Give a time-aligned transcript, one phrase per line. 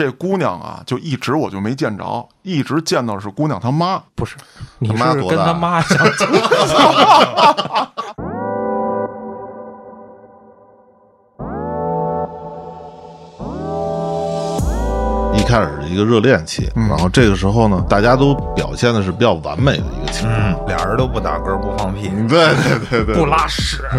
[0.00, 4.02] 这姑娘啊，就一直我就没见着，一直见到是姑娘她妈。
[4.14, 4.34] 不是，
[4.78, 6.26] 你他妈是跟他妈相亲，
[15.38, 20.40] 一开始是一个热恋期，然后这个时候呢，大家都表现的是比较完美的一个情况。
[20.40, 23.84] 嗯，俩人都不打嗝不放屁，对对对对，不拉屎。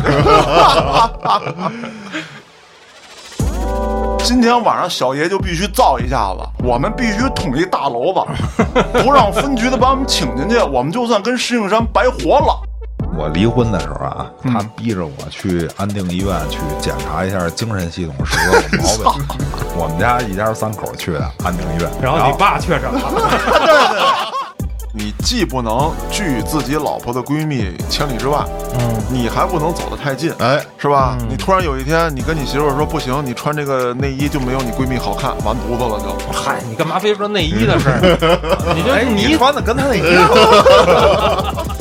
[4.23, 8.21] 今天晚上小爷就必须造一下子，我们必须捅一大娄子，
[9.03, 12.61] 不让分局的把我们请进去，我们就算跟石景山白活了。
[13.17, 19.25] 我离婚的时候啊，他逼着我去安定医院去检查一下精神系统是否有毛病。
[19.75, 23.01] 我们家一家三口去的安定医院，然后你爸确诊了，
[24.93, 28.39] 你既不能拒自己老婆的闺蜜千里之外，
[28.77, 31.17] 嗯，你还不能走得太近，哎，是吧？
[31.29, 36.31] 你突然有一天，你跟你媳妇儿说不行，你穿这个内衣就没有你闺蜜好看，完犊子了就。
[36.33, 37.87] 嗨，你干嘛非说内衣的事？
[38.75, 40.29] 你哎，这你穿的跟她那一样。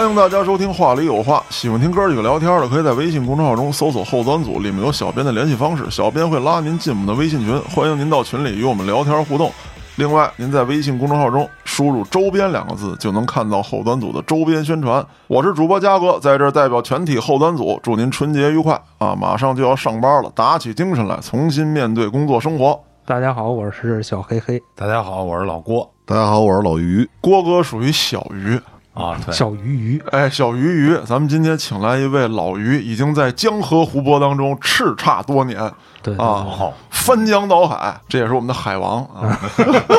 [0.00, 9.52] 欢迎大家收听《话里有话》，喜欢听哥几个聊天的，可以在微信公众号中搜索“后端组”，里面有小编的联系方式，小编会拉您进我们的微信群，欢迎您到群里与我们聊天互动。
[9.96, 15.06] 另外，您在微信公众号中输入“周边”两个字，就能看到后端组的周边宣传。
[15.26, 19.14] 我是主播嘉哥，在这儿代表全体后端组，祝您春节愉快啊！
[19.14, 22.80] 马上就要上班了，打起精神来，重新面对工作生活。
[23.04, 27.06] 大家好，我是小黑黑，大家好，我是老郭大家好，我是老于。
[27.20, 28.58] 郭哥属于小鱼，
[29.00, 35.58] 啊，对，小鱼鱼，哎，小鱼鱼，咱们今天请来一位老鱼，已经在江河湖泊当中叱咤多年。
[36.02, 36.46] 对对啊，
[36.90, 39.38] 翻江倒海，这也是我们的海王啊。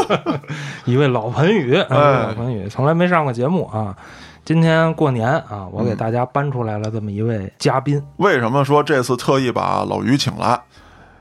[0.85, 1.97] 一位老盆鱼，哎。
[1.97, 3.95] 哎，老盆鱼，从来没上过节目啊。
[4.43, 10.59] 今天过年啊，我给大家搬出来了这么一位嘉宾，为什么说这次特意把老于请来，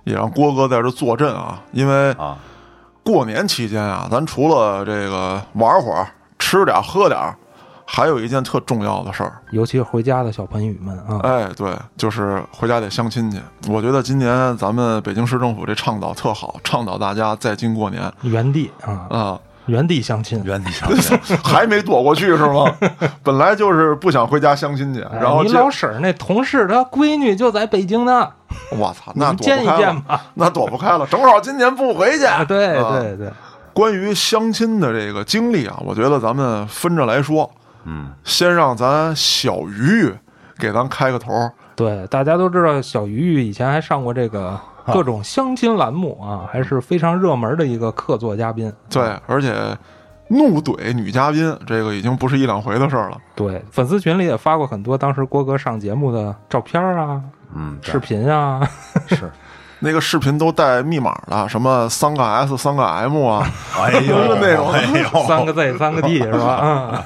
[0.05, 1.61] 也让郭哥在这坐镇啊？
[1.73, 2.39] 因为啊，
[3.05, 6.07] 过年期间啊，咱除了这个玩会儿、
[6.39, 7.37] 吃点儿、喝点儿，
[7.93, 9.33] 还有一件特重要的事儿。
[9.51, 13.39] 尤其是回家的小盆友们啊，哎，对，就是回家得相亲去。
[13.69, 19.41] 我觉得今年咱们北京市政府这倡导特好，倡导大家在京过年原地啊，啊。
[19.67, 20.41] 原地相亲。
[20.45, 21.19] 原地相亲。
[21.45, 22.65] 还没躲过去是吗？
[23.23, 28.29] 本来就是不想回家相亲去，哎然后结你老婶儿那同事，她闺女就在北京呢，
[28.73, 30.21] 我操，那们见一见躲不开了，吧。
[30.35, 31.07] 那躲不开了。
[31.07, 32.25] 正好今年不回去。
[32.25, 33.31] 啊，对啊对对，
[33.73, 37.49] 关于相亲的这个经历啊，我觉得咱们分着来说。
[37.85, 40.13] 嗯，先让咱小鱼
[40.59, 41.53] 给咱开个头儿。
[41.75, 48.73] 对，大家都知道小鱼鱼以前还上过这个各种相亲栏目啊，还是非常热门的一个客座嘉宾。
[48.91, 49.55] 对，而且
[50.29, 53.17] 怒怼女嘉宾，这个已经不是一两回的事儿了。
[53.35, 57.23] 对，粉丝群里也发过很多当时郭哥上节目的照片啊、
[57.55, 58.61] 嗯，视频啊。
[59.09, 59.31] 是。
[59.83, 64.85] 那个视频都带密码的，什么三个 S、三个 M 啊，哎呦， 那种哎，
[65.27, 66.61] 三个 Z 三个 D 是吧？
[66.63, 67.03] 嗯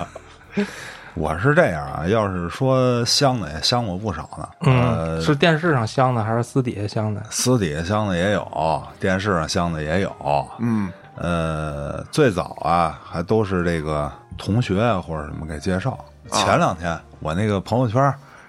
[1.15, 4.49] 我是这样啊，要是说香的也香过不少呢。
[4.63, 7.23] 嗯，呃，是电视上香的还是私底下香的？
[7.31, 10.13] 私底下香的也有，电视上香的也有。
[10.59, 15.97] 嗯，呃，最早啊，还都是这个同学啊或者什么给介绍。
[16.33, 18.03] 前两天我那个朋友圈，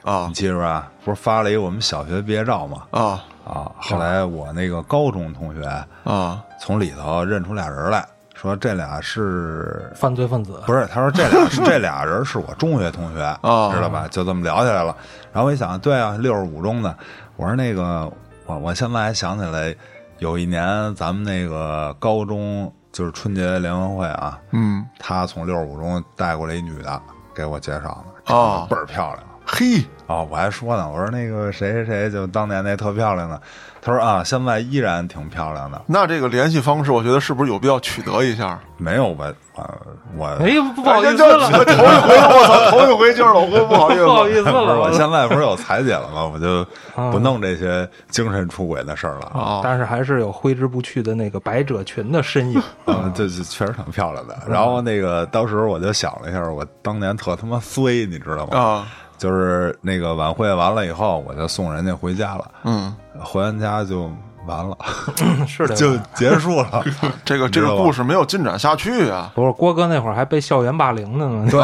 [0.04, 0.90] 啊你记住啊？
[1.04, 2.84] 不是发了一个我们小学毕业照吗？
[2.90, 5.64] 啊啊，后来我那个高中同学
[6.04, 8.04] 啊从里头认出俩人来，
[8.36, 10.86] 说这俩是犯罪分子不是？
[10.88, 14.08] 他说这俩是 这俩人是我中学同学，哦知道吧？
[14.12, 14.96] 就这么聊起来了。
[15.34, 16.96] 然后我一想，对啊，六十五中的，
[17.38, 18.12] 我说那个
[18.46, 19.74] 我我现在还想起来，
[20.20, 27.02] 有一年咱们那个高中就是春节联欢会啊，嗯他从六十五中带过来一女的
[27.34, 29.20] 给我介绍的，哦倍儿漂亮。
[29.48, 33.40] 嘿啊、我还说呢，我说那个谁谁谁，就当年那特漂亮的，
[33.86, 38.60] 他说啊，现在依然挺漂亮的，那这个联系方式，我觉得是不是有必要取得一下？
[38.78, 39.32] 没有吧？
[39.56, 39.70] 啊，
[40.18, 46.26] 我哎，不好意思头一回，我操，头一回就是老郭，不好意思，不好意思不是，了，我现在不是有裁剪了吗？
[46.26, 46.62] 我就
[47.00, 49.40] 啊不弄这些精神出轨的事儿了啊。
[49.40, 52.60] 啊但是还是有挥之不去的那个百褶裙的身影。
[52.86, 54.36] 啊，这这确实挺漂亮的。
[54.48, 58.60] 然后那个当时我就想了一下，我当年特他妈衰，你知道吗？
[58.60, 62.52] 啊就是那个晚会完了以后，我就送人家回家了。
[62.64, 64.12] 嗯回完家就
[64.46, 64.78] 完了，
[65.48, 66.84] 是的， 就结束了。
[67.26, 69.32] 这个这个故事没有进展下去啊。
[69.34, 71.62] 不是郭哥那会儿还被校园霸凌的呢，对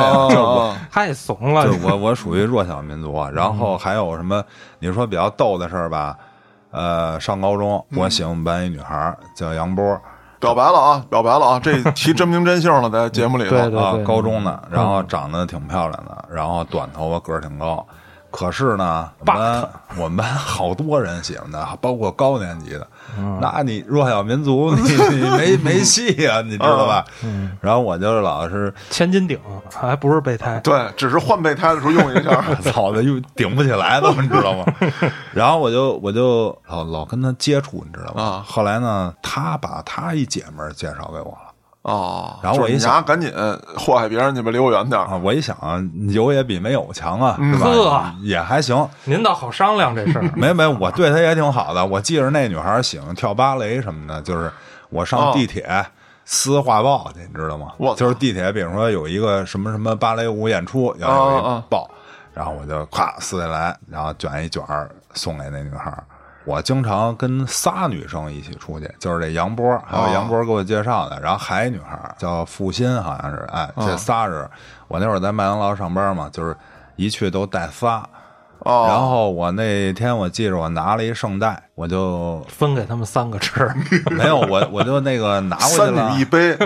[0.89, 1.75] 太怂了就。
[1.87, 3.29] 我我属于弱小民族啊。
[3.31, 4.43] 然后还有什么？
[4.79, 6.17] 你说比较逗的事儿吧？
[6.71, 9.99] 呃，上高中我喜欢我们班一女孩儿叫杨波
[10.41, 13.51] 表白了啊，表白了啊，这提真名真姓了，在节目里头。
[13.51, 17.85] 对对啊，高中的，然后长得挺漂亮的，然后短头发，个儿挺高。
[18.31, 22.87] 可是呢，我们班我们班好多人喜欢他，包括高年级的。
[23.41, 24.81] 那你弱小民族， 你
[25.15, 27.05] 你没没戏啊、你知道吧？
[27.23, 29.37] 嗯然后我就老是千斤顶
[29.73, 32.41] 还不是备胎， 对，只是换备胎的时候用一下。
[32.71, 34.65] 操的又顶不起来了，你知道吗？
[35.33, 38.23] 然后我就我就老老跟他接触，你知道吗？
[38.23, 41.50] 啊后来呢，他把他一姐们儿介绍给我了。
[41.83, 43.33] 哦，然后我一想赶紧
[43.75, 45.01] 祸害别人去吧，离我远点。
[45.01, 48.15] 啊，我一想啊，有也比没有强啊，嗯是呵吧？
[48.21, 48.87] 也还行。
[49.05, 50.29] 您倒好商量这事儿。
[50.37, 51.83] 没没，我对她也挺好的。
[51.83, 54.51] 我记着那女孩喜欢跳芭蕾什么的，就是
[54.89, 55.83] 我上地铁
[56.23, 57.71] 撕画报去，你知道吗？
[57.97, 61.89] 就是地铁，比如说有一个什么什么芭蕾舞演出，要有啊啊一报，
[62.35, 64.63] 然后我就咵撕下来，然后卷一卷
[65.13, 66.03] 送给那女孩儿。
[66.43, 74.49] 我经常跟仨女生一起出去，就是这杨波，还有哦杨波给我介绍的，然后还一女孩儿叫付欣，好像是，哎，这仨人。
[74.87, 76.55] 我那会儿在麦当劳上班嘛，就是
[76.95, 78.03] 一去都带仨。
[78.59, 83.71] 哦，然后我那天我记着我拿了一圣代，我就 分给他们三个吃，
[84.11, 86.57] 没有我我就那个拿过去三了女一，杯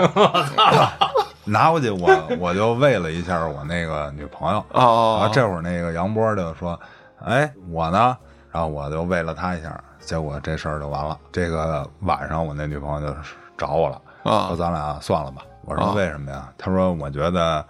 [1.44, 6.78] 拿过去我我就喂了一下我那个女朋友，然啊后这会儿那个杨波就说
[7.24, 8.16] ：“哎，我呢？”
[8.56, 11.18] 然后我就喂了他一下，结果这事儿就完了。
[11.30, 13.14] 这个晚上我那女朋友就
[13.54, 15.42] 找我了，啊说咱俩算了吧。
[15.66, 16.48] 我说啊为什么呀？
[16.56, 17.62] 他说我觉得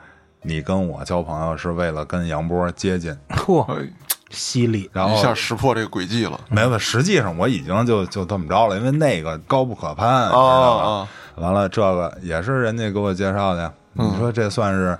[0.43, 3.85] 你跟我交朋友是为了跟杨波接近， 嚯，哎
[4.31, 4.88] 犀利！
[4.93, 6.38] 然后一下识破这个轨迹了。
[6.49, 14.97] 没有，实际上我已经就就这么着了，因为那个高不可攀，你知道啊完了，这个也是人家给我介绍的，嗯你说这算是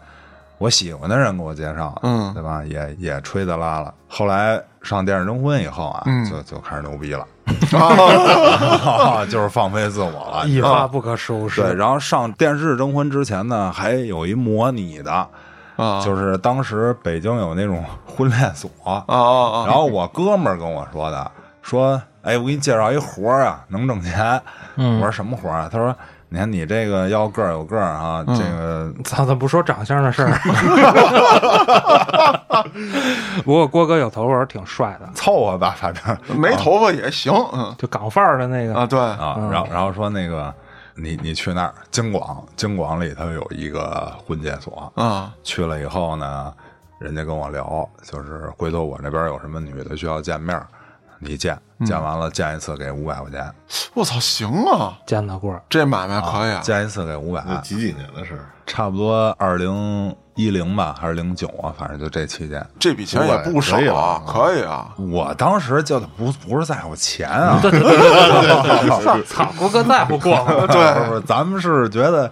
[0.59, 2.65] 我喜欢的人给我介绍的，嗯对吧？
[2.65, 3.95] 也也吹的拉了。
[4.09, 7.27] 后来上电视征婚以后啊，嗯就就开始牛逼了，
[7.79, 9.27] 啊！
[9.29, 10.45] 就是放飞自我了。
[10.49, 11.61] 一发不可收拾。
[11.61, 15.29] 对，然后上电视征婚之前呢，还有一模拟的，
[15.77, 19.65] 啊，就是当时北京有那种婚恋所，啊啊啊！
[19.67, 21.31] 然后我哥们儿跟我说的，
[21.63, 24.41] 说，哎，我给你介绍一活儿啊，能挣钱。
[24.77, 25.69] 嗯我说什么活儿啊？
[25.73, 25.95] 他说，
[26.29, 30.33] 你看你这个要个儿有个儿啊，嗯这个 咱，咱不说长相的事儿。
[33.45, 36.03] 不过郭哥有头发挺帅的，凑合吧，反正
[36.39, 38.75] 没头发也行，嗯就港范儿的那个。
[38.75, 40.53] 啊，对，啊，然后然后说那个，
[40.95, 46.53] 你你去那儿京广，京广里头有一个婚介所，啊去了以后呢，
[46.99, 50.67] 人家跟我聊，就是回头我这边有什么女的需要见面儿，
[51.19, 53.53] 你见嗯见完了见一次给五百块钱，
[53.95, 58.47] 我操，行啊，见到过，这买卖可以啊，见一次给五百，那几几年的事儿？
[58.67, 62.67] 差不多二零一零吧，还是零九啊，反正就这期间。
[62.81, 67.61] 这笔钱也不少可以啊，可以啊，我当时就不不是在乎钱啊，
[69.25, 70.67] 操，郭哥在乎过吗？
[70.67, 72.29] 对，不是咱们是觉得，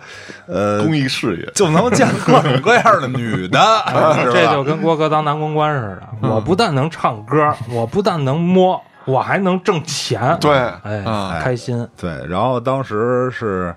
[0.49, 6.29] 呃，公益事业，就能见各种各样的女的， 是吧这就跟郭哥当男公关似的。
[6.29, 10.37] 我不但能唱歌，我不但能摸，我还能挣钱。
[10.41, 10.53] 对
[10.83, 11.87] 哎啊，开心。
[11.97, 12.25] 对。
[12.27, 13.75] 然后当时是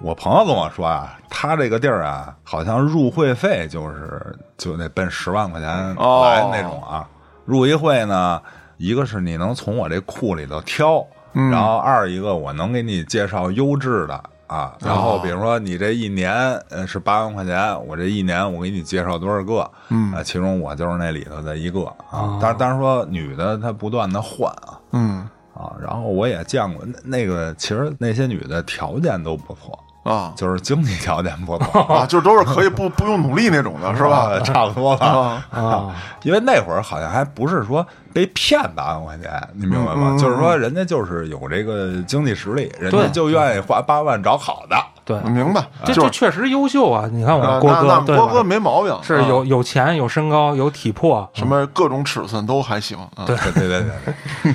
[0.00, 7.06] 我朋友跟我说啊，他这个地儿啊，好像入会费就是就得奔十万块钱哦来那种啊。
[7.44, 8.40] 入一会呢，
[8.76, 14.22] 一个是你能从我这库里头挑，嗯然后二一个我能给你介绍优质的。
[14.54, 16.32] 啊，然后哦比如说你这一年
[16.70, 22.38] 呃是八万块钱，我这一年我给你介绍多少个，嗯啊，其中我就是那里头的一个啊哦。
[22.40, 34.30] 当然，当然说女的她不断的换啊嗯啊，然后我也见过那那个，其实那些女的条件都不错，啊就是经济条件不错， 啊，就都是可以不不用努力那种的，是吧？
[34.34, 35.06] 啊 差不多吧。
[35.06, 37.84] 啊啊， 因为那会儿好像还不是说
[38.14, 40.16] 被骗八万块钱，你明白吗？
[40.18, 44.76] 就是说人家就是有这个经济实力，人家就愿意花八万找好的。
[45.04, 47.06] 对，明白，这就是这确实优秀啊！
[47.12, 48.42] 你看我郭哥，对郭哥？
[48.42, 53.82] 没毛病，啊是有有钱、有身高、有体魄，什么各种尺寸都还行，啊对对对对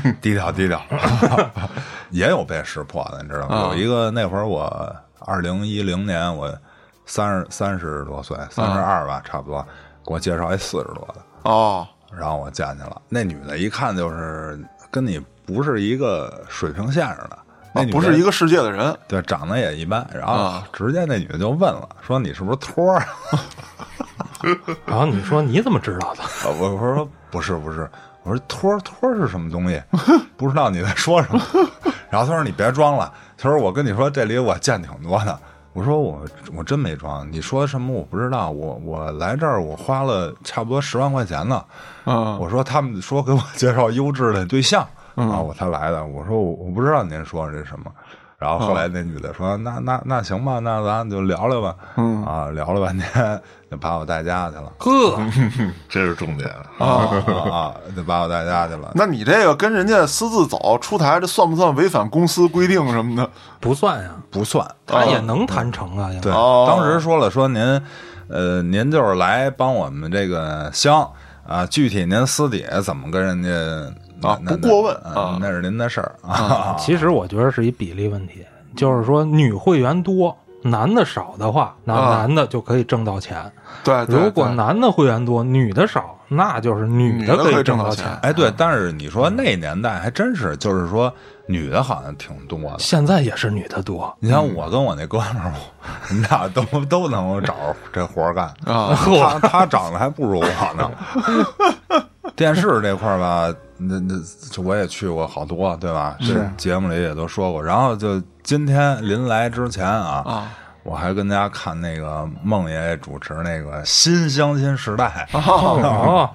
[0.01, 0.81] 对，低调低调，
[2.09, 3.55] 也有被识破的，你知道吗？
[3.55, 4.65] 啊有一个那会儿我
[5.19, 6.51] 二零一零年我
[7.05, 9.61] 三十三十多岁，三十二吧，差不多，
[10.03, 11.87] 给我介绍一四十多的，哦
[12.17, 14.59] 然后我见去了，那女的一看就是
[14.91, 17.37] 跟你不是一个水平线上的，
[17.73, 23.05] 那啊，不是一个世界的人，对，长得也一般，然后啊直接那女的就问了，说你是不是托儿？
[24.85, 26.23] 然后你说你怎么知道的？
[26.47, 27.89] 啊我我说不是不是，
[28.23, 29.81] 我说托儿托儿是什么东西？
[30.37, 31.41] 不知道你在说什么。
[32.09, 35.39] 然后他说你别装了，他说我跟你说这里我见挺多的。
[35.73, 38.51] 我说我我真没装，你说什么我不知道。
[38.51, 41.63] 我我来这儿我花了差不多十万块钱呢。
[42.05, 44.81] 嗯我说他们说给我介绍优质的对象
[45.15, 46.05] 啊，我才来的。
[46.05, 47.91] 我说我我不知道您说的这什么。
[48.39, 55.19] 然后后来那女的说：“那那那行吧，那咱就聊聊吧。”嗯啊，聊了半天，就把我带家去了呵，
[55.89, 56.49] 这是重点。
[56.77, 56.87] 啊，
[57.51, 58.93] 啊，就把我带家去了。
[58.95, 63.29] 那你这个跟人家私自走出台，这算不算违反公司规定什么的？
[63.59, 66.09] 不算呀，不算，他也能谈成啊。
[66.21, 67.61] 对，哦当时说了说您，
[68.29, 71.05] 呃，您就是来帮我们这个乡
[71.45, 73.49] 啊，具体您私底下怎么跟人家
[74.23, 74.95] 啊不过问。
[74.97, 76.75] 啊那是您的事儿啊。
[76.79, 78.45] 其实我觉得是一比例问题，
[78.75, 82.17] 就是说女会员多，男的少的话，那啊。
[82.17, 83.37] 男的就可以挣到钱；
[83.83, 91.11] 对，对如果男的会员多，女的少，那就是女女的可以以挣到到钱哎，对，但是你说那年代还真是，就是说
[91.47, 92.75] 女的好像挺多的。
[92.77, 95.53] 现在也是女的多，你像我跟我那哥们儿，
[96.09, 98.95] 我们俩都都能找着这活儿干啊。
[98.95, 100.91] 他他长得还不如我呢。
[102.35, 104.15] 电视这块儿吧，那那
[104.63, 106.15] 我也去过好多，对吧？
[106.19, 107.63] 是节目里也都说过。
[107.63, 110.51] 然后就今天临来之前啊，啊
[110.83, 116.29] 我还跟大家看那个孟爷爷主持那个《新相亲时代》哦，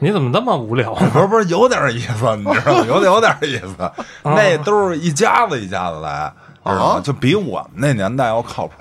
[0.00, 0.92] 你怎么那么无聊？
[1.12, 2.84] 不是不是有点意思，你知道吗？
[2.88, 6.32] 有点有点意思，那都是一家子一家子来，
[6.64, 7.00] 知道吗？
[7.04, 8.74] 就比我们那年代要靠谱。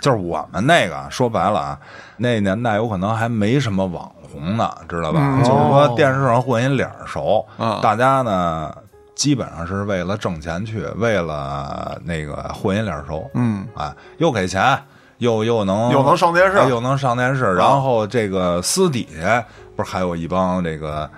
[0.00, 1.78] 就是我们那个说白了啊，
[2.18, 5.20] 那年代有可能还没什么网红的，知道吧？
[5.20, 5.44] 嗯。
[5.44, 7.80] 就是说哦电视上混一脸熟，啊。
[7.82, 8.72] 大家呢
[9.14, 13.66] 基本上是为了挣钱去，为了那个混一脸熟，嗯。
[13.74, 14.78] 啊，又给钱，
[15.18, 16.58] 又又能又能上电视。
[16.58, 19.44] 哎又能上电视，然后这个私底下
[19.74, 21.08] 不是还有一帮这个。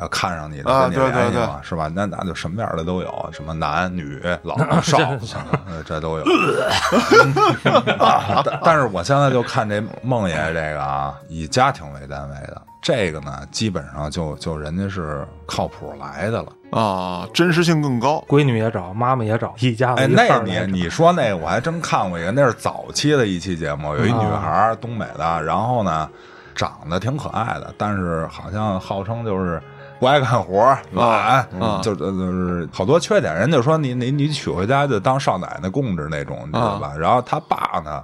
[0.00, 1.90] 呃，看上你的啊跟你对对对联系嘛，是吧？
[1.94, 4.96] 那那就什么样的都有，什么男女老少，
[5.68, 6.24] 呃这都有。
[8.02, 16.52] 啊但但是我现在就看这孟爷这个啊，以家庭为单位的，这个呢，基本上就就人家是靠谱来的了。
[16.70, 18.24] 啊，真实性更高。
[18.28, 26.08] 闺女也找，妈妈也找，一家子哎，一那你来找你说那个我还真看过一个，那是早期的一期节目，有一女孩儿，东北的，然后呢
[26.54, 29.60] 长得挺可爱的，但是好像号称就是
[30.00, 33.34] 不爱干活，懒，啊就就就是好多缺点。
[33.34, 36.94] 人就说你你你娶回家就当少奶奶供着那种，你知道吧？
[36.98, 38.02] 然后他爸呢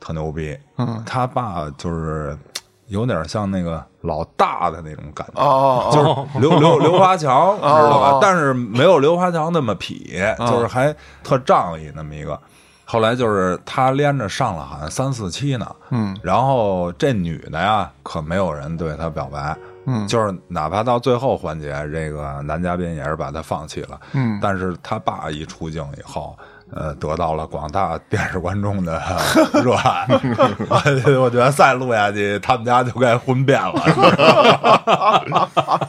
[0.00, 2.38] 特牛逼，嗯他爸就是
[2.86, 5.42] 有点像那个老大的那种感觉。
[5.42, 8.18] 哦 就是刘刘刘华强，知道吧哦？
[8.22, 12.38] 但是没有刘华强那么痞，就是还特仗义那么一个。
[12.86, 26.36] 后来就是他连着上了好像三四期呢，嗯然后这女的呀，可没有人对他表白，嗯就是哪怕到最后环节，这个男嘉宾也是把他放弃了，嗯但是他爸一出镜以后。
[26.72, 29.00] 呃，得到了广大电视观众的
[29.62, 30.06] 热爱，
[30.68, 33.74] 我我觉得再录下去，他们家就该婚变了。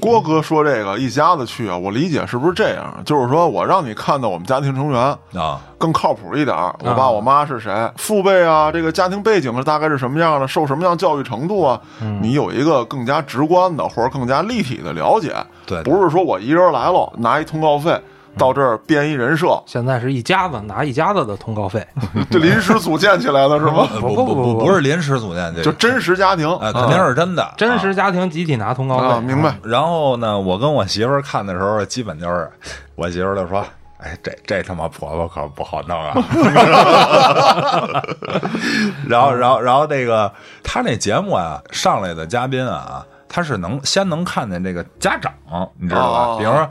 [0.00, 3.02] 郭哥说这个一家子去啊，我理解是不是这样？
[3.04, 5.00] 就是说我让你看到我们家庭成员
[5.34, 11.80] 啊，更靠谱一点儿，我爸我妈是谁，父辈啊，这个家庭背景是大概是什么样的，受什么样教育程度啊，
[12.20, 15.34] 你有一个更加直观的或者更加立体的了解。
[15.66, 17.96] 对不是说我一人来了拿一通告费
[18.40, 21.86] 到这儿编一人设，现在是一家子拿一家子的通告费，
[22.30, 23.86] 这临时组建起来的是吗？
[24.00, 29.54] 不不不不不不是临时组建，这就真实家庭啊，肯定是真的，真实家庭集体拿通告费，啊，明白？
[29.62, 32.50] 然后呢，我跟我媳妇儿看的时候，基本就是
[32.94, 33.62] 我媳妇儿就说
[34.02, 36.14] ：“哎，这这他妈婆婆可不好弄啊。”
[39.06, 40.32] 然后，然后，然后那个
[40.62, 45.32] 他那节目啊，上来的嘉宾啊，他是能先能看见这个家长，
[45.78, 46.18] 你知道吧？
[46.18, 46.68] 哦比如说，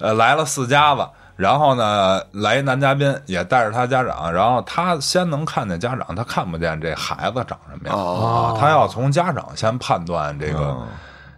[0.00, 1.06] 呃，来了四家子。
[1.36, 10.76] 然后呢，来一男嘉宾也带着他家长，然后他先能看见家长，他看不见这孩子长什么样、哦啊，他要从家长先判断这个、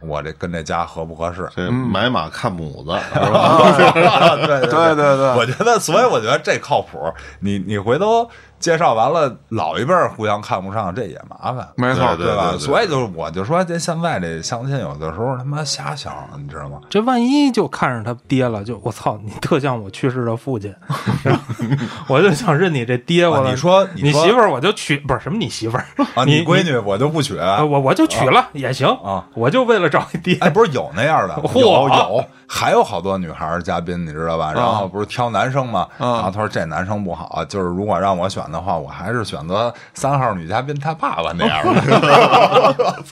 [0.01, 1.49] 我这跟这家合不合适。
[1.55, 4.35] 这买马看母子 是吧？
[4.45, 6.99] 对对对我觉得，所以我觉得这靠谱。
[7.39, 8.29] 你你回头
[8.63, 12.55] 介绍完了，老一辈儿互相看不上，这也麻烦，没错，对吧？
[12.57, 16.79] 所以就是我就说，这现在这相亲有的时候他妈瞎想，你知道吗？
[16.89, 20.73] 这万一就看上他爹了，就我操，你特像我去世的父亲，
[22.07, 25.85] 我就想认你这爹，我、啊你说你媳妇儿我就娶，不是什么你媳妇儿？
[26.15, 27.37] 啊，你你闺女我就不娶。
[27.37, 31.59] 啊我我就娶了、也行啊，我就为了找一爹，哎，不是有那样的， 嚯。
[31.61, 34.53] 有有，还有好多女孩儿嘉宾，你知道吧？
[34.53, 36.13] 然后不是挑男生嘛，啊。
[36.15, 43.03] 然后他说这男生不好，就是如果让我选的话，我还是选择三号女嘉宾她爸爸那样的。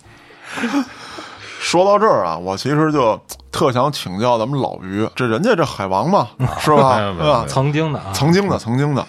[1.59, 3.21] 说到这儿啊，我其实就
[3.53, 6.29] 特想请教咱们老于，这人家这海王嘛，
[6.59, 7.45] 是吧？
[7.47, 9.07] 曾经的啊，曾经的，曾经的。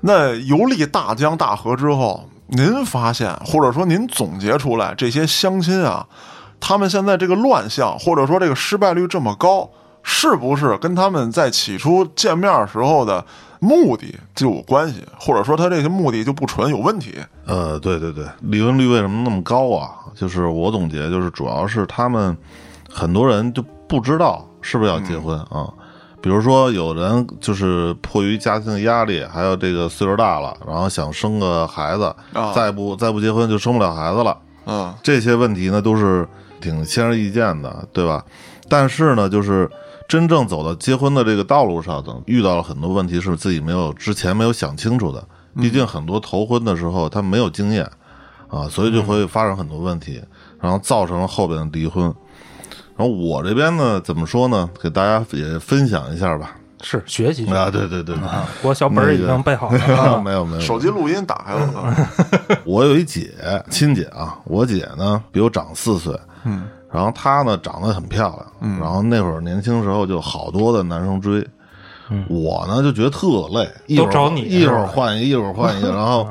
[0.00, 6.04] 那游历大江大河之后，您发现或者说您总结出来，这些相亲啊，
[6.58, 9.70] 他们现在这个乱象，或者说这个失败率这么高，
[10.02, 13.24] 是不是跟他们在起初见面时候的
[13.60, 15.02] 目的就有关系？
[15.18, 17.14] 或者说他这些目的就不纯有问题？
[17.46, 19.90] 呃，对对对，离婚率为什么那么高啊？
[20.14, 22.36] 就是我总结，就是主要是他们
[22.90, 25.68] 很多人就不知道是不是要结婚啊。
[26.20, 34.36] 比如说，有人就是迫于家庭的压力，还有这个岁数大了，然后想生个孩子，啊再不再不结婚就生不了孩子了。
[34.66, 36.28] 嗯这些问题呢，都是
[36.60, 38.24] 挺显而易见的，对吧？
[38.68, 39.70] 但是呢，就是
[40.08, 45.22] 真正走到结婚的这个道路上等，遇到了很多问题是自己没有之前没有想清楚的。
[45.60, 47.84] 毕竟很多头婚的时候他没有经验
[48.48, 50.22] 啊，所以就会发生很多问题，
[50.60, 52.04] 然后造成了后边的离婚。
[52.96, 54.68] 然后我这边呢，怎么说呢？
[54.82, 56.56] 给大家也分享一下吧。
[56.80, 57.44] 是学习。
[57.46, 60.20] 啊，对对对啊，我小本儿已经备好了啊。
[60.24, 62.08] 没有没有，手机录音打开了，
[62.64, 63.30] 我有一姐，
[63.68, 71.46] 亲姐啊，我姐呢比我长四岁，嗯，然后她呢长得很漂亮，嗯，然后那会儿年轻时候就好多的男生追，
[72.28, 76.26] 我呢就觉得特累，一会儿找你一会儿换一个，一会儿换一个， 然后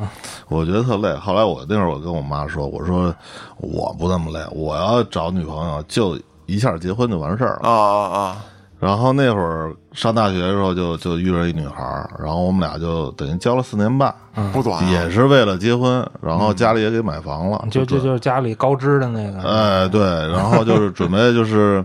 [0.48, 1.14] 我觉得特累。
[1.16, 3.14] 后来我那会儿我跟我妈说，我说
[3.58, 7.70] 我不那么累，我要找女朋友就一下结婚就完事儿了。
[7.70, 8.46] 啊啊啊！
[8.80, 14.14] 然后那会儿上大学的时候就就遇着一女孩儿，然后我们俩就等于交了四年半，
[14.54, 21.84] 不短啊，也是为了结婚，然后家里也给买房了，就就就是家里高知的那个，哎对，然后就是准备就是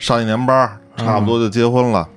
[0.00, 2.08] 上一年班儿，差不多就结婚了，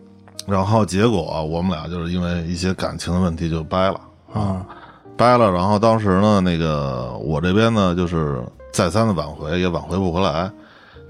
[0.47, 4.01] 然后结果、我们俩就是因为一些感情的问题就掰了，
[4.33, 4.65] 啊，
[5.15, 8.41] 掰了，然后当时呢，那个我这边呢就是
[8.71, 10.51] 再三的挽回，也挽回不回来。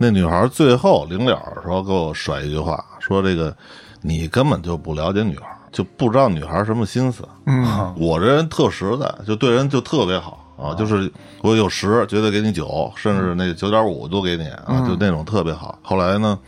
[0.02, 3.56] 那女孩最后临了的时候给我甩一句话，说这个
[4.02, 7.24] 你根本就不了解女孩，就不知道女孩什么心思。
[7.46, 11.12] 嗯，我这人特实在，就对人就特别好啊，就是
[11.44, 15.78] 我有十绝对给你九，甚至那九点五都给你啊，就那种特别好。
[15.84, 16.40] 后来呢，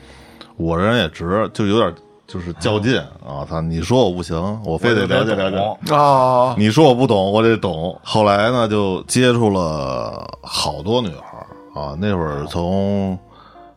[0.58, 1.94] 我这人也直，就有点
[2.26, 4.36] 就是较劲啊，他，你说我不行，
[4.66, 5.94] 我非得了解了解。
[5.94, 7.96] 啊，你说我不懂，我得懂。
[8.04, 11.96] 后来呢，就接触了好多女孩儿啊。
[12.00, 13.16] 那会儿从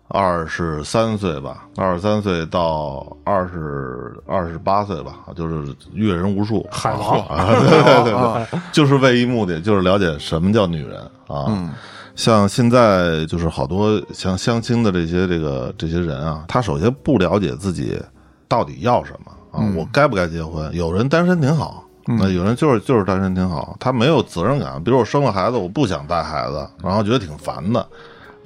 [0.08, 6.66] 二十三岁吧，二十三岁到二十二十八岁吧，就是阅人无数。
[6.70, 11.46] 海王啊，对对对对，就是为一目的，就是了解什么叫女人啊。
[11.48, 11.70] 嗯
[12.14, 18.00] 像现在就是好多像相亲的这些这个这些人啊，他首先不了解自己
[18.48, 20.74] 到底要什么啊，我该不该结婚？
[20.74, 24.82] 有人单身挺好，那有人就是就是单身挺好，他没有责任感。
[24.82, 27.86] 比如我生了孩子，我不想带孩子，然后觉得挺烦的。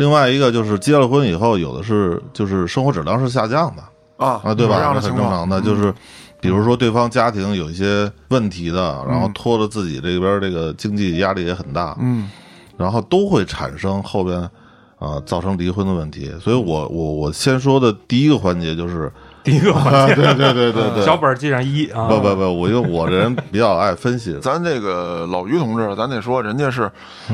[0.00, 3.82] 另外一个就是结了婚以后，有的是就是生活质量是下降的
[4.16, 4.92] 啊啊，对吧？
[4.94, 5.94] 很正常的，就是
[6.40, 12.28] 比如说对方家庭有一些问题的，然后拖着自己这边这个经济压力也很大，嗯
[12.78, 14.50] 然后都会产生后边啊、
[14.98, 16.32] 呃造成离婚的问题。
[16.40, 26.90] 所以我我我先说的第一个环节就是，第一个环节，对对对对对，小本儿记上一啊，不不不，我因为我这人比较爱分析，咱这个老于同志，咱得说人家是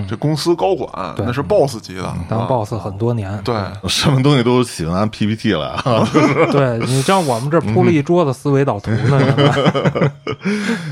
[0.08, 2.46] 这公司高管，那是 boss 级的，当啊。
[2.46, 3.54] boss 很多年，对，
[3.88, 6.06] 什么东西都喜欢按 PPT 来啊。
[6.52, 9.20] 对你像我们这铺了一桌子思维导图呢，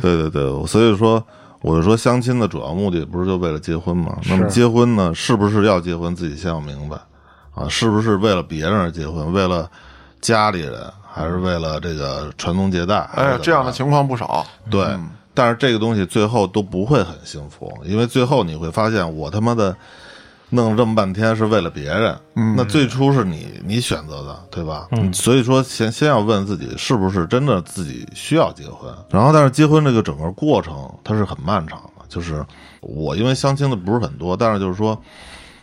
[0.03, 1.23] 对对对，所以说
[1.61, 4.17] 我就说相亲的主要目的不是就为了结婚嘛？
[4.29, 6.97] 那么结婚呢，是不是要结婚，自己先要明白。
[7.55, 9.71] 啊，是不是为了别人而结婚，为了
[10.21, 10.73] 家里人，
[11.15, 13.09] 还是为了这个传宗接代？
[13.15, 14.85] 哎这样的情况不少，对，
[15.33, 19.77] 但是这个东西最后都不会很幸福，因为最后你会发现，我他妈的
[20.51, 22.19] 弄了这么半天是为了别人，
[22.57, 24.89] 那最初是你你选择的，对吧？
[24.91, 32.45] 嗯，所以说先先要问自己是不是真的自己需要结婚，然后但是结婚这个整个过程它是很漫长的，就是
[32.81, 35.01] 我因为相亲的不是很多，但是就是说。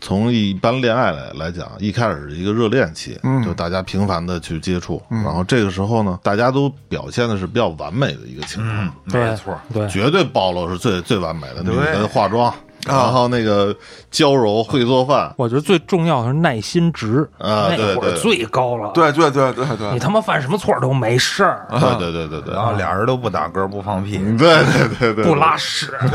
[0.02, 11.62] 从一般恋爱来来讲，一开始是一个热恋期，就大家频繁的去接触，然后这个时候呢，大家都表现的是比较完美的一个情况，对没错，对，绝对暴露是最最完美的。
[11.62, 12.52] 女对的化妆，
[12.88, 13.76] 然后那个
[14.10, 25.94] 娇柔会做饭，我觉得最重要的是耐心值啊那会儿最高了。，对对对对对你，他妈犯什么错都没事儿，对对对对对，然后俩人都不打嗝不放屁，对对对对，不拉屎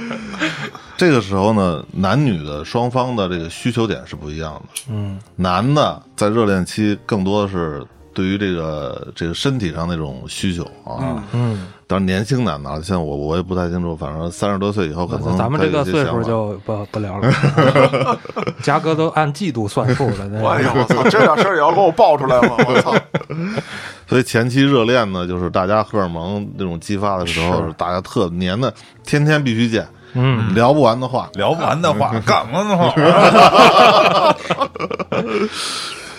[0.96, 4.82] 这个时候呢，男女的双方的这个需求点是不一样的。
[4.90, 7.82] 嗯，男的在热恋期更多的是
[8.12, 11.22] 对于这个这个身体上那种需求啊。
[11.32, 17.32] 嗯，当然年轻男的啊，像我我也不太清楚，反正三十多岁以后可能咱们这个岁数就不不聊了。
[18.62, 22.56] 嘉哥都按季度算数了，哎呀，我操，这点事儿也要给我爆出来吗？
[22.68, 22.94] 我操！
[24.08, 28.72] 所以前期热恋呢，就是大家荷尔蒙那种激发的时候，大家特黏的，
[29.04, 29.86] 天天必须见。
[30.14, 32.92] 嗯，聊不完的话，聊不完的话，干嘛呢？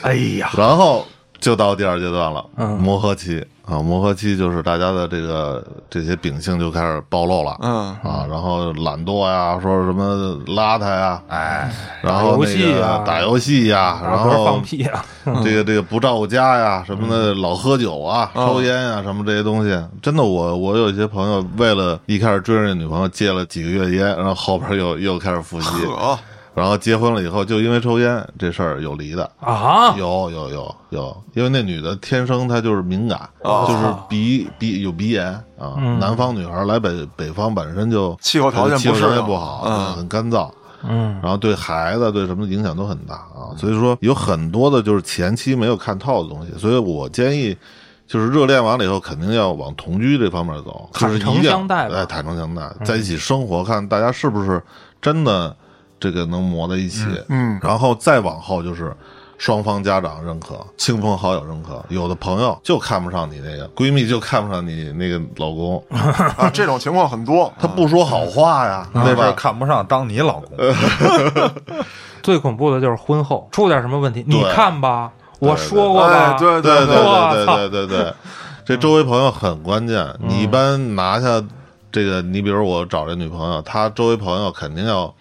[0.01, 1.05] 哎呀，然后
[1.41, 2.69] 就到第二阶段了，嗯。
[2.79, 3.45] 磨合期。
[3.63, 7.95] 啊，磨合期就是大家的这个这些秉性就开始暴露了，嗯。
[8.03, 15.05] 啊，然后懒惰呀，说什么邋遢呀，哎，然后那打游戏个呀打游戏呀，然然后后放屁啊，
[15.43, 18.45] 这个这个不照顾家呀，什么的，老喝酒啊，嗯。
[18.45, 19.69] 抽烟呀，什么这些东西，
[20.01, 26.19] 真的，我我有一些朋友为了一开始追人家女朋友戒了几个月烟，然后后边又又开始复吸，呵，
[26.53, 33.65] 然后结婚了以后就因为抽烟这事儿有离的，啊，有有有有，因为那女的天生她就是敏感，哦。
[33.67, 35.75] 就是鼻鼻有鼻炎啊。
[35.77, 35.97] 嗯。
[35.99, 39.09] 南方女孩来北北方本身就气候条件不适应。
[39.09, 39.93] 条件不好，嗯。
[39.95, 40.51] 很干燥。
[40.83, 41.17] 嗯。
[41.21, 47.55] 然后对孩子对什么影响都很大啊，所以说有很多的就是前期没有看透的东西，所以我建议
[48.07, 54.61] 就是热恋完了以后，肯定要往同居这方面走，就是坦诚一定要相待哎，坦诚相待，在一起生活，看大家是不是
[55.01, 55.55] 真的
[56.01, 58.93] 这个能磨在一起，嗯然后再往后就是。
[59.37, 65.83] 双方家长认可，亲朋好友认可，有的朋友就看不上你那个闺蜜，就看不上你那个老公，
[66.37, 67.51] 啊，这种情况很多。
[67.59, 69.31] 他不说好话呀，对吧？
[69.35, 70.55] 看不上当你老公，
[72.21, 78.13] 最恐怖的就是婚后出点什么问题，你看吧，我说过吧对对对对对对对，
[78.63, 80.07] 这周围朋友很关键。
[80.19, 81.43] 你一般拿下
[81.91, 85.11] 这个，你比如我找这女朋友，她周围朋友肯定要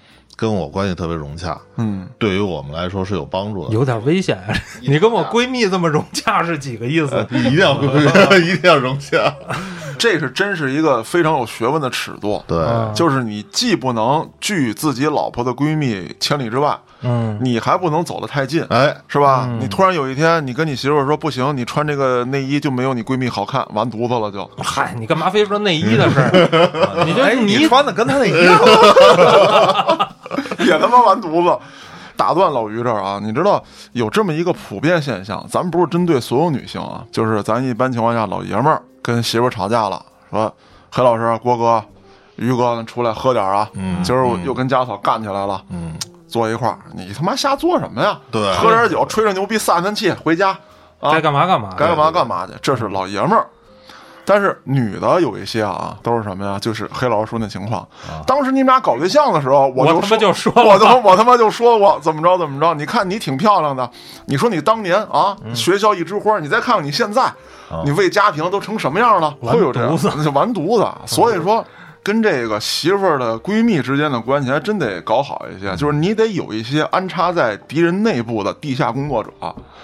[0.41, 3.75] 跟我关系特别融洽，嗯，对于我们来说是有帮助的。
[3.75, 4.39] 有点危险。
[4.81, 7.27] 你跟我闺蜜这么融洽是几个意思？
[7.29, 7.75] 你一定要
[8.41, 9.35] 一定要融洽，
[9.99, 12.43] 这是真是一个非常有学问的尺度。
[12.47, 19.47] 对，嗯就是你既不能拒自己老婆的闺蜜千里之外，嗯，你还不能走得太近，哎，是吧？
[19.61, 24.51] 你突然有一天，你跟你媳妇说不行，你穿这个内衣就没有你闺蜜好看，完犊子了就。
[24.65, 27.05] 嗨，你干嘛非说内衣的事儿？
[27.05, 28.59] 你这哎，你你穿的跟她那一样，
[30.67, 31.59] 也他妈完犊子。
[32.17, 40.55] 打断老于这儿啊，你知道有这么一个普遍现象，咱们不是针对所有女性啊，就是咱一般情况下老爷们儿跟媳妇儿吵架了，说
[40.91, 41.83] 黑老师、郭哥、
[42.37, 45.95] 于哥，出来喝点儿啊，嗯今儿我又跟家嫂干起来了，嗯，
[46.29, 48.21] 坐一块儿，你他妈瞎做什么呀？
[48.31, 50.51] 对喝点酒，吹着牛逼，散散气，回家
[51.01, 51.75] 啊，该干嘛干嘛。
[51.75, 53.47] 该干嘛干嘛去，这是老爷们儿。
[54.31, 56.57] 但是女的有一些啊，都是什么呀？
[56.61, 57.85] 就是黑老师说那情况。
[58.25, 62.73] 当时你们俩搞对象的时候，我就我他妈就说了我他妈我他妈就说过怎么着怎么着。
[62.75, 63.91] 你看你挺漂亮的，
[64.27, 67.29] 你说你当年啊，嗯学校一枝花，你再看看你现在，
[67.85, 69.35] 你为家庭都成什么样了？
[69.41, 70.89] 完会有这样 就完犊子。
[71.07, 71.65] 所以说。
[72.03, 79.31] 跟这个媳妇儿的闺蜜之间的关系还真得搞好一些，就是你得有一些安插在敌人内部的地下工作者，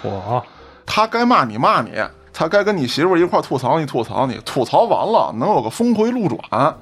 [0.01, 0.43] 我
[0.83, 1.91] 他该骂你骂你，
[2.37, 6.75] 他该跟你媳妇一块吐槽你吐槽你，吐槽完了能有个峰回路转，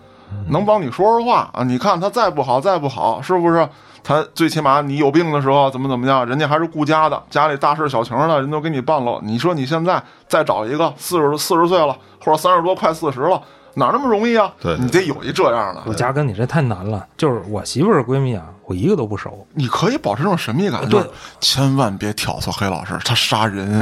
[0.50, 1.64] 能帮你说说话啊！
[1.64, 3.66] 你看他再不好再不好，是不是？
[4.04, 9.18] 他最起码你有病的时候怎么怎么样，人家还是顾家的，家里大事小情的人都给你办了。
[9.24, 13.42] 你说你现在再找一个四十四十岁了，或者三十多快四十了，
[13.76, 14.52] 哪那么容易啊？
[14.62, 17.06] 对你得有一这样的，我嘉哥，你这太难了。
[17.18, 19.46] 就是我媳妇儿闺蜜啊，我一个都不熟。
[19.54, 21.10] 你可以保持这种神秘感，对就是
[21.42, 23.82] 千万别挑唆黑老师，他杀人，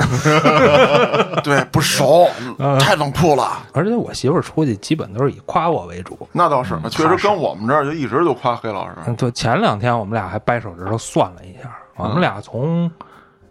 [1.44, 2.28] 对，不熟，
[2.80, 3.60] 太冷酷了。
[3.72, 6.18] 而且我媳妇儿出去基本都是以夸我为主。
[6.32, 8.96] 那倒是，那确实跟我们这儿就一直就夸黑老师。
[9.06, 12.90] 嗯，就前两天我们俩还掰手指头算了一下，我们俩从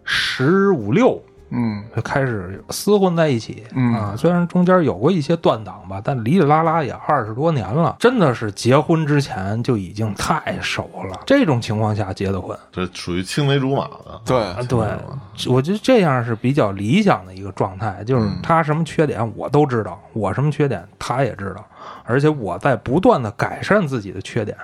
[0.03, 1.21] 十五六
[1.55, 11.19] 嗯就开始厮混在一起、嗯啊，虽然中间有过一些断档吧，但里里拉拉也二十多年了，真的是结婚之前就已经太熟了。
[11.25, 14.21] 这种情况下结的婚，这属于青梅竹马的。
[14.25, 14.79] 对，啊，对，
[15.47, 21.65] 我觉得这样是比较理想的一个状态，就是嗯他什么缺点我都知道，我什么缺点他也知道，
[22.03, 24.57] 而且我在不断的改善自己的缺点。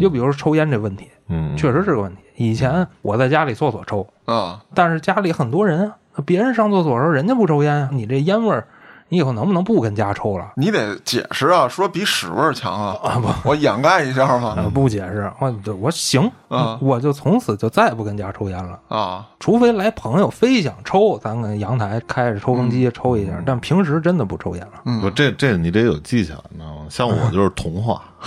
[0.00, 2.22] 就比如说抽烟这问题，嗯，确实是个问题。
[2.36, 8.66] 以前我在家里厕所抽，啊，但是家里很多人啊，别人上厕所的时候人家不抽烟啊，你这烟味儿，
[9.10, 10.52] 你以后能不能不跟家抽了？
[10.56, 14.54] 你得解释啊，说比屎味儿强啊，不我掩盖一下嘛。
[14.56, 18.78] 呃，不解释，我就我行，啊我就从此就再也不跟家抽烟了。
[18.88, 24.80] 啊，除非来朋友非想抽，咱跟阳台开着抽风机抽一下，但平时真的不抽烟了。
[24.84, 26.86] 嗯不，这这你得有技巧，你知道吗？
[26.88, 28.00] 像我就是童话，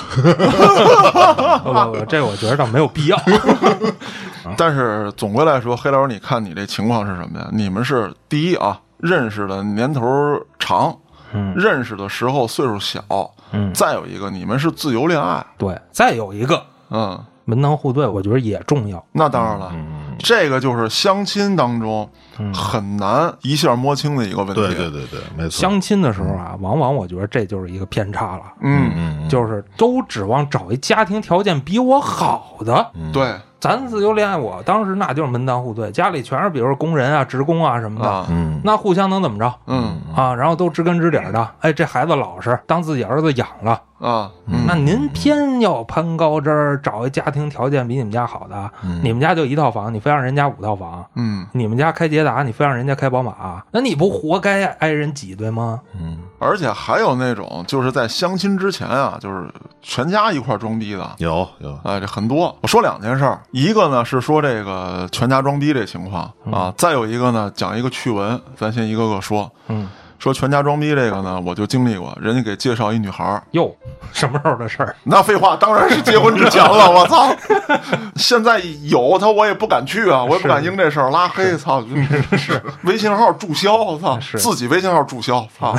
[1.63, 3.17] 不不不，这我觉得倒没有必要。
[4.58, 7.48] 但是总归来说，黑老师，你看你这情况是什么呀？
[7.54, 10.02] 你们是第一啊，认识的年头
[10.58, 10.98] 长，
[11.34, 11.54] 嗯。
[11.56, 13.04] 认识的时候岁数小，
[13.52, 19.04] 嗯，再有一个你们是自由恋爱，对，再有一个嗯，门当户对，我觉得也重要。
[19.12, 22.10] 那当然了，嗯，这个就是相亲当中
[22.54, 24.54] 很难一下摸清的一个问题。
[24.54, 25.50] 对对对对，没错。
[25.50, 32.92] 相亲的时候啊，往往我觉得这就是一个偏差了，嗯，嗯，就是都指望找一家庭条件比我好的。
[33.12, 40.36] 对咱自由恋爱，我当时那就是门当户对，家里全是比如说工人啊、职工啊什么的，啊，嗯那互相能怎么着嗯啊？
[40.36, 43.82] 然后都知根知底儿的，哎，这孩子老实，当自己儿子养了。
[43.99, 44.30] 啊，
[44.67, 48.69] 那您偏要攀高枝儿，找一家庭条件比你们家好的，
[49.02, 55.80] 你们家就一套房，你非让人家五套房，嗯，你们家开捷达，你非让人家开宝马，那你不活该挨人挤兑吗？
[55.97, 59.49] 嗯，而且还有那种就是在相亲之前啊，就是
[59.82, 61.15] 全家一块儿装逼的。
[61.17, 62.56] 有有，哎，这很多。
[62.62, 69.49] 我说两件事儿，一个呢是说这个全家装逼这情况啊，再有一个呢讲一个趣闻，咱先一个个说。
[69.67, 69.88] 嗯，
[70.23, 73.75] 说全家装逼这个呢，我就经历过，人家给介绍一女孩儿，哟，
[74.13, 74.95] 什么时候的事儿？
[75.03, 77.36] 那废话当然是结婚之前了，我操！
[78.15, 81.83] 现在有他我也不敢去啊，我也不敢应这事儿，拉黑，操！
[82.38, 84.17] 是微信号注销，我操！
[84.17, 85.75] 是自己微信号注销，操！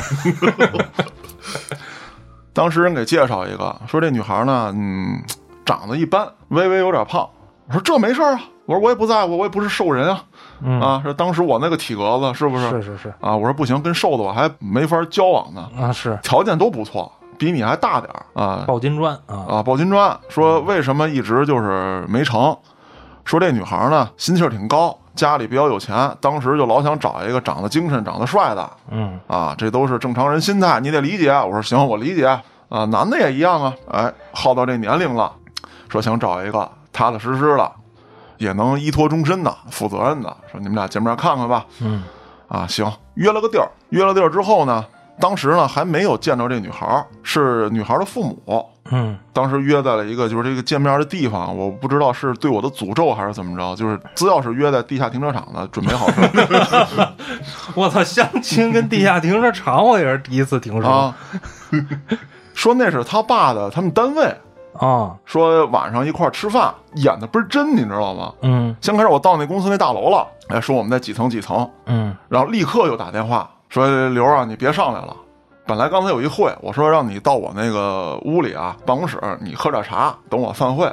[2.52, 5.22] 当时人给介绍一个，说这女孩呢，嗯，
[5.64, 7.26] 长得一般，微微有点胖。
[7.68, 10.22] 我说这没事儿啊，我说我也不在乎，我也不是瘦人啊，
[10.60, 12.68] 嗯啊，说当时我那个体格子是不是？
[12.70, 22.56] 是是是啊，我说不行，跟瘦的我还没法交往呢，啊，是条件都不错，比你还大点儿啊，抱金砖啊，啊，抱金砖说为什么一直就是没成？
[23.24, 31.30] 说这女孩呢心气儿挺高，家里比较有钱，当时就老想找一个长得精神、长得帅的嗯啊，这都是正常人心态，你得理解。
[31.30, 32.26] 我说行，我理解
[32.68, 33.72] 啊，男的也一样啊。
[33.90, 35.32] 哎，耗到这年龄了，
[35.88, 37.72] 说想找一个踏踏实实的，
[38.44, 40.28] 也能依托终身的、负责任的。
[40.52, 41.64] 说你们俩见面看看吧。
[41.80, 42.02] 嗯
[42.46, 44.84] 啊，行，约了个地儿，约了地儿之后呢，
[45.18, 48.70] 当时呢还没有见着这女孩儿，是女孩儿的父母。
[48.90, 56.20] 嗯当时约在了一个就是这个见面的地方，我不知道是对我的诅咒还是怎么着，就是资料是约在地下停车场的，准备好事
[57.74, 61.16] 我操，相亲跟地下停车场，我也是第一次听说啊。
[62.52, 64.36] 说那是他爸的他们单位，
[64.78, 68.32] 啊，说晚上一块儿吃饭，演的倍儿真，你知道吗？
[68.42, 75.16] 嗯先开始我到那公司那大楼了，哎，说我们在几层几层，嗯然后立刻又打电话说刘啊，你别上来了。
[75.66, 80.92] 本来刚才有一会，我说让你到我那个屋里啊，办公室，你喝点茶，等我散会。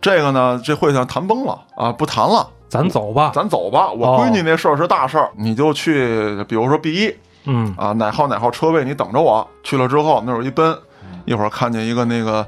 [0.00, 3.90] 这个呢，这会想谈崩了啊，不谈了，咱走吧，咱走吧。
[3.92, 9.46] 我哦闺女那事儿是大事儿，你就去，比如说 B 一嗯啊，哪号哪号车位，你等着我。
[9.62, 10.76] 去了之后，那儿有一奔，
[11.24, 12.44] 一会儿看见一个那个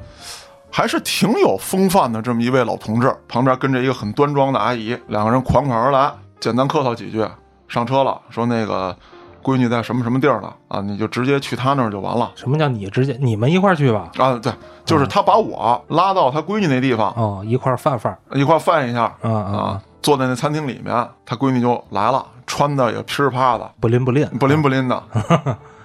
[0.71, 7.27] 还是挺有风范的这么一位老同志，旁边跟着一个很端庄的阿姨，两个人款款而来，简单客套几句，
[7.69, 8.97] 上车了，说那个
[9.43, 10.53] 闺女在什么什么地儿呢？
[10.69, 12.31] 啊，你就直接去她那儿就完了。
[12.35, 14.11] 什么叫你直接你们一块儿去吧？
[14.19, 14.53] 啊，对，
[14.85, 25.03] 就是他把我拉到他闺女那地方，哦，一块儿饭饭一块儿饭一下啊啊啊，坐在那餐厅里面，他闺女就来了，穿的也噼里啪啦的，不灵不灵，不灵不灵的。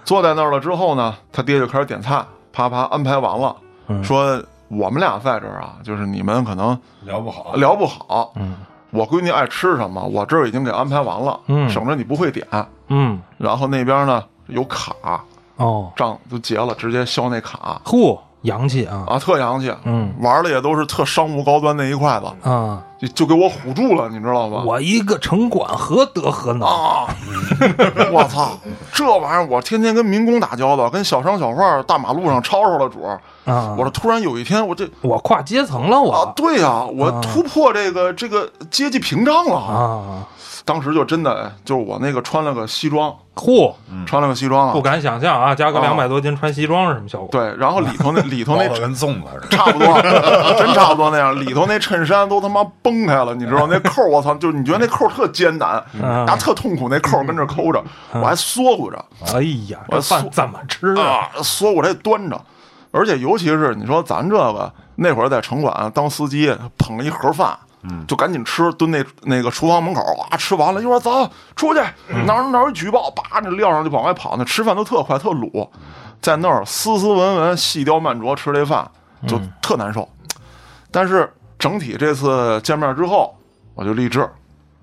[0.04, 3.56] 坐在那儿了之后呢，他爹就开始点菜，啪啪安排完了，
[3.88, 8.56] 嗯说我们俩在这儿啊，就是你们可能聊不好，聊不好，嗯。
[8.91, 11.69] 我闺女爱吃什么，我这儿已经给安排完了，嗯。
[11.69, 12.47] 省着你不会点。
[12.88, 13.21] 嗯。
[13.38, 14.95] 然后那边呢有卡，
[15.58, 17.82] 哦，账都结了，直接消那卡。
[17.84, 19.71] 嚯，洋气啊啊，特洋气。
[19.84, 22.81] 嗯玩的也都是特商务高端那一块子，啊！
[22.97, 24.63] 就就给我唬住了，你知道吧？
[24.65, 26.65] 我一个城管何德何能？
[26.67, 27.05] 啊！
[28.12, 28.51] 我操，
[28.93, 33.19] 这玩意儿我天天跟民工打交道，跟小商小贩大马路上吵吵的主儿。
[33.45, 39.55] 啊我说突然有一天，我这我跨阶层了，我啊，对呀、我突破这个这个阶级屏障了。
[39.55, 40.25] 啊，
[40.65, 43.71] 当时就真的就是我那个穿了个西装，嚯，
[44.08, 47.30] 穿了个西装啊，不敢想象啊，加个啊两百多斤穿西装是什么效果？
[47.32, 49.47] 对，然后里头那 里头那跟粽子似的。
[49.56, 50.01] 差不多，
[50.58, 51.39] 真差不多那样。
[51.39, 58.97] 里头那衬衫都他妈崩开了，你知道那扣儿，我操，就是你觉得那扣儿特艰难，嗯啊，特痛苦，那扣儿跟这抠着，我还缩乎着
[59.36, 61.30] 哎呀，这我饭怎么吃啊？
[61.38, 62.41] 啊，缩乎着还端着，
[62.89, 67.56] 而且尤其是你说咱这个那会儿在城管当司机，捧一盒饭。
[68.08, 71.80] 就赶紧吃，蹲那那个厨房门口啊，吃完了一会儿走出去，
[72.26, 74.36] 哪儿哪儿举报，叭，那撂上就往外跑。
[74.38, 75.69] 那吃饭都特快特鲁，
[76.21, 78.89] 在那儿斯斯文文、细雕慢琢吃这饭，
[79.28, 80.08] 就特难受。
[80.91, 83.36] 但是整体这次见面之后，
[83.74, 84.30] 我就励志，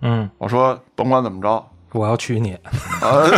[0.00, 2.58] 嗯，我说甭管怎么着，我要娶你。
[3.00, 3.28] 呃，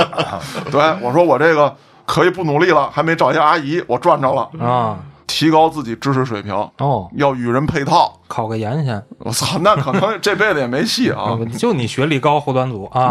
[0.70, 1.74] 对我说我这个
[2.04, 4.50] 可以不努力了，还没找一阿姨，我赚着了。
[4.64, 4.98] 啊，
[5.42, 8.12] 提提高自己知识水平，哦，要与人配套。
[8.28, 11.36] 考个研先，我操，那可能这辈子也没戏啊！
[11.58, 13.10] 就你学历高，后端组啊，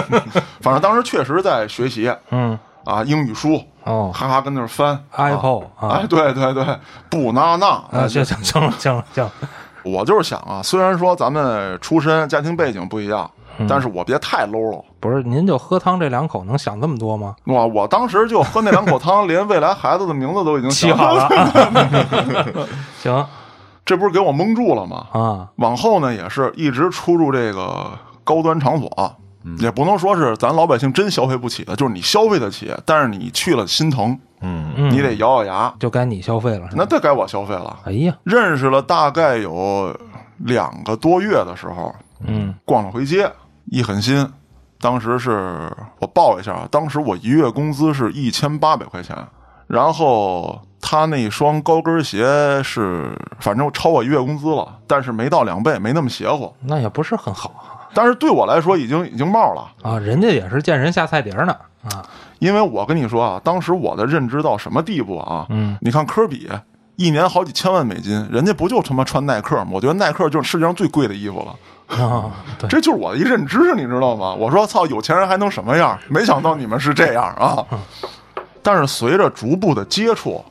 [0.60, 4.10] 反正当时确实在学习嗯，啊，英语书，哦。
[4.14, 4.98] 哈哈跟那儿翻。
[5.14, 5.88] ，Apple 啊。
[5.90, 6.64] 哎，，对对对，
[7.10, 9.30] 不拿那啊，行行行了行了行了，
[9.84, 13.66] 我就是想啊，虽然说咱们出身家庭背景不一样，嗯。
[13.68, 14.82] 但是我别太 low 了。
[15.00, 17.36] 不是，您就喝汤这两口能想这么多吗？
[17.44, 21.28] 我我当时就喝那两口汤， 连未来孩子的名字都已经起好了，
[23.00, 23.26] 行。
[23.84, 25.06] 这不是给我蒙住了吗？
[25.12, 27.90] 啊，往后呢，也是一直出入这个
[28.22, 29.16] 高端场所，
[29.60, 34.72] 也不能说是咱老百姓真消费不起的，就是你消费得起，但是你去了心疼，嗯。
[34.76, 34.90] 嗯。
[34.90, 37.78] 你得咬咬牙，就该你消费了，那这该我消费了。
[37.84, 39.96] 哎呀，认识了大概有
[40.38, 41.94] 两个多月的时候，
[42.26, 42.54] 嗯。
[42.66, 43.30] 逛了回街，
[43.70, 44.30] 一狠心，
[44.80, 49.16] 当时是我报一下啊，当时我一月工资是一千八百块钱，
[49.66, 53.10] 然后他那双高跟鞋是
[53.40, 62.04] 反正超我一月工资了，但是没到两倍，没那么邪乎，那也不是很好但是对我来说已经已经冒了，啊啊，人家也是见人下菜碟儿呢啊，
[62.38, 65.46] 因为我跟你说啊，当时我的认知到什么地步啊？
[65.48, 66.48] 嗯，你看科比。
[67.00, 69.68] 一年好几千万美金，人家不就他妈穿耐克吗？
[69.70, 71.54] 我觉得耐克就是世界上最贵的衣服了。
[71.88, 74.34] 啊，对，这就是我的一认知，你知道吗？
[74.34, 75.98] 我说操，有钱人还能什么样？
[76.08, 77.64] 没想到你们是这样啊！
[78.62, 80.44] 但是随着逐步的接触，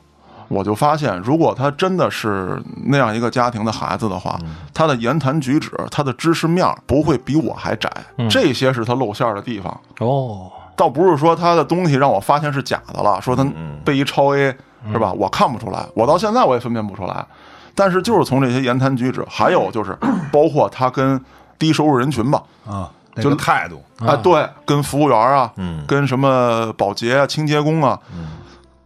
[0.48, 4.36] 我就发现，如果他真的是那样一个家庭的孩子的话，
[4.74, 7.88] 他的言谈举止、他的知识面不会比我还窄，
[8.28, 9.80] 这些是他露馅儿的地方。
[10.00, 13.46] 哦，倒不是说他的东西让我发现是假的了，说他
[13.84, 14.56] 被一超 A
[14.90, 15.12] 是吧？
[15.12, 17.24] 我看不出来，我到现在我也分辨不出来。
[17.78, 19.96] 但是就是从这些言谈举止，还有就是
[20.32, 21.24] 包括他跟
[21.60, 25.84] 低收入人群吧，啊，那就个态度，啊，对，跟服务员啊，嗯。
[25.86, 27.96] 跟什么保洁啊、清洁工啊，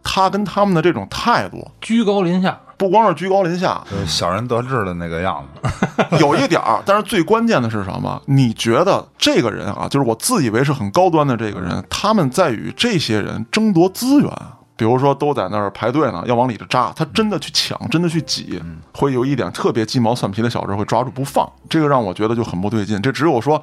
[0.03, 5.77] 他跟他们的这种态度，居高临下，不光是居高临下，就是小人得志的那个样子。
[6.21, 8.21] 有一点儿，但是最关键的是什么？
[8.27, 14.31] 你觉得这个人啊，就是我自以为是很高端的这个人，他们在与这些人争夺资源，
[14.75, 18.61] 比如说都在那儿排队呢，要往里头扎，他真的去抢，真的去挤，
[18.93, 23.01] 会有一点特别鸡毛蒜皮的小事会抓住不放，这个让我觉得就很不对劲。
[23.01, 23.61] 这只有说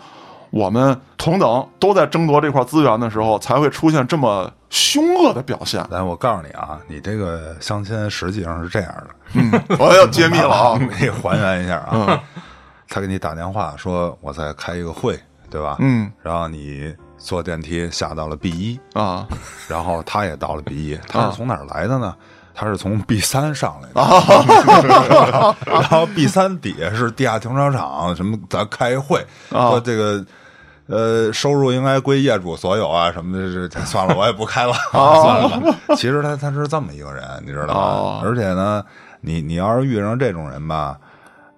[0.51, 5.85] 我们同等都在争夺这块资源的时候，才会出现这么凶恶的表现。
[5.91, 8.95] 来，我告诉你啊，你这个相亲实际上是这样
[9.35, 10.79] 的， 我要揭秘了啊！
[10.79, 12.21] 给 你还原一下啊。
[12.89, 15.17] 他给你打电话说我在开一个会，
[15.49, 15.77] 对吧？
[15.79, 19.29] 嗯然后你坐电梯下到了 B 一，啊
[19.69, 22.15] 然后他也到了 B 一，他是从哪儿来的呢？
[22.53, 30.25] 他是从 B 三上来的， 然后 B 三底下是地下停车场，什么咱开会，啊说这个
[30.87, 35.95] 呃收入应该归业主所有啊什么的，这这算了， 我也不开了，算了吧。
[35.97, 37.75] 其实他他是这么一个人，你知道吧？
[37.75, 38.85] 哦而且呢，
[39.21, 40.99] 你你要是遇上这种人吧。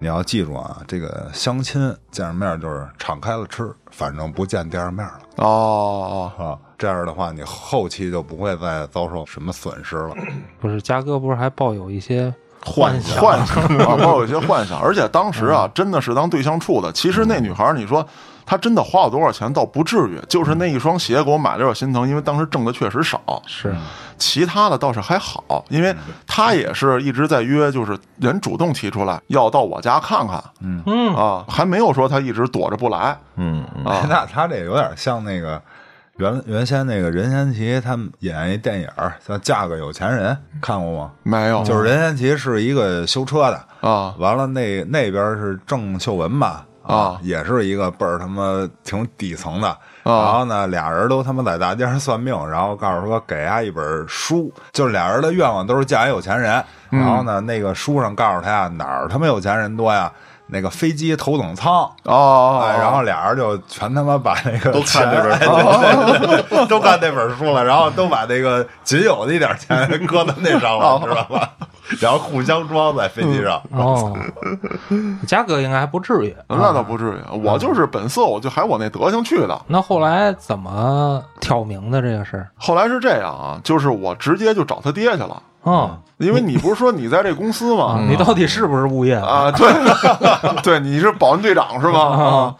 [0.03, 5.21] 你要记住啊，这个相亲见着面就是敞开了吃，反正不见第二面了。
[5.37, 10.13] 哦，啊，这样的话，你后期就不会再遭受什么损失了。
[10.61, 12.35] 不是嘉哥不是还抱有一些
[12.65, 16.91] 幻想幻想 啊，抱有一些幻想，而且当时啊，真的是当对象处的。
[16.91, 18.05] 其实那女孩，你说
[18.53, 23.43] 她真的花了多少钱，倒不至于，就是那一双鞋给我买了有点心疼，因为当时挣的确实少。
[23.47, 23.75] 是。
[24.19, 30.83] 其他的倒是还好，因为他也是一直在约，就是人主动提出来要到我家看看，嗯。
[30.85, 31.15] 嗯。
[31.15, 33.17] 啊，还没有说他一直躲着不来。
[33.37, 33.87] 嗯嗯。
[33.87, 34.05] 啊。
[34.07, 35.59] 那他这有点像那个
[36.19, 41.11] 原原先那个任贤齐他们演一电影儿叫《嫁个有钱人》，看过吗？
[41.23, 44.15] 没有，就是任贤齐是一个修车的，啊。
[44.19, 46.67] 完了那那边是郑秀文吧。
[46.83, 47.19] 啊。
[47.23, 49.79] 也是一个倍儿他妈挺底层的，啊。
[50.05, 57.01] 然后呢，俩人都他妈在大街上算命，然后告诉说给他一本书，就是俩人的愿望都是嫁一有钱人，嗯。
[57.01, 60.13] 然后呢，那个书上告诉他呀，哪儿他妈有钱人多呀？
[60.49, 71.49] 那个飞机头等舱，哦，哎，然后俩人就全他妈把那个 都看这本钱对对对都看那本书了，然后都把那个仅有的一点钱搁到那上了，知道吧？
[72.01, 73.61] 然后互相装在飞机上。
[73.71, 74.17] 哦，
[75.27, 79.61] 嘉哥应该还不至于， 那倒不至于，我就是本色，我就还我那德行去的。
[79.67, 82.49] 那后来怎么挑明的这个事儿？
[82.57, 88.01] 后来是这样啊，就是我直接就找他爹去了，嗯，因为你不是说你在这公司吗？
[88.09, 89.15] 你到底是不是物业？
[89.15, 89.69] 啊，对，
[90.63, 92.01] 对，你是保安队长是吗？
[92.01, 92.55] 啊啊，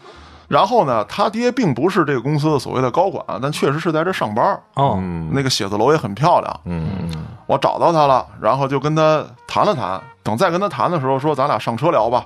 [0.53, 4.61] 然后呢，他爹并不是这个公司的所谓的高管，但确实是在这上班。
[4.75, 5.01] 哦，
[5.31, 7.09] 那个写字楼也很漂亮，嗯
[7.47, 9.99] 我找到他了，然后就跟他谈了谈。
[10.21, 12.23] 等再跟他谈的时候，说咱俩上车聊吧，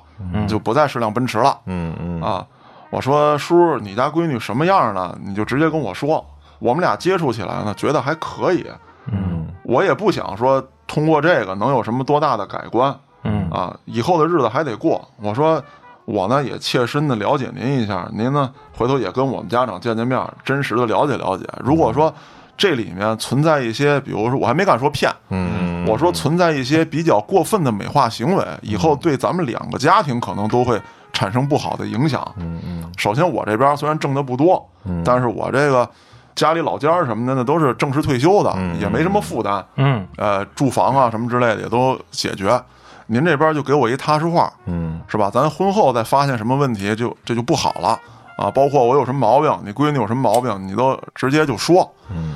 [0.47, 2.45] 就不再是辆奔驰了嗯嗯啊。
[2.89, 5.17] 我说叔，你家闺女什么样呢？
[5.23, 6.23] 你就直接跟我说。
[6.59, 8.69] 我们俩接触起来呢，觉得还可以。
[9.09, 12.93] 嗯我也不想说通过这个能有什么多大的改观？
[13.23, 15.03] 嗯啊，以后的日子还得过。
[15.21, 15.61] 我说
[16.07, 21.43] 我呢也切身的了解您一下，您呢回头也跟我们家长见见面，真实的了解了解。
[21.61, 22.13] 如果说
[22.55, 30.81] 这里面存在一些，比如说我还没敢说骗，嗯，我说存在一些比较过分的美化行为，以后对咱们两个家庭可能都会
[31.11, 32.25] 产生不好的影响。
[32.37, 34.65] 嗯嗯首先我这边虽然挣的不多，
[35.03, 35.87] 但是我这个
[36.35, 39.63] 家里老家儿什么的呢都是正式退休的，也没什么负担。
[39.75, 42.57] 嗯呃，住房啊什么之类的也都解决。
[43.07, 45.29] 您这边就给我一踏实话，嗯是吧？
[45.33, 47.99] 咱婚后再发现什么问题，就这就不好了
[48.37, 48.51] 啊。
[48.51, 51.89] 包括我有什么毛病，你闺女有什么毛病，你都直接就说。
[52.09, 52.35] 嗯，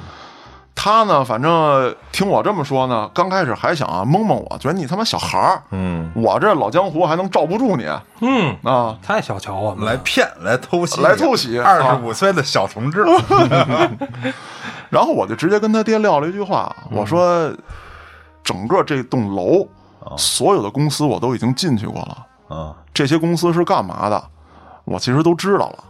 [0.74, 7.86] 他呢，反正听我这么说呢，刚开始还想啊蒙蒙我，觉得你他妈小孩儿，嗯我这老江湖还能罩不住你
[8.22, 8.98] 嗯，啊？
[9.04, 13.04] 太小瞧我们了来骗，来偷袭，来偷袭二十五岁的小同志
[14.90, 17.52] 然后我就直接跟他爹撂了一句话，我说，
[18.44, 19.68] 整个这栋楼
[20.18, 22.28] 所有的公司我都已经进去过了。
[22.56, 24.24] 啊这些公司是干嘛的，
[24.84, 25.84] 我其实都知道了。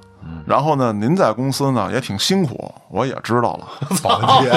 [0.46, 3.68] 然后呢，您在公司呢也挺辛苦，我也知道了。
[4.04, 4.52] 保洁，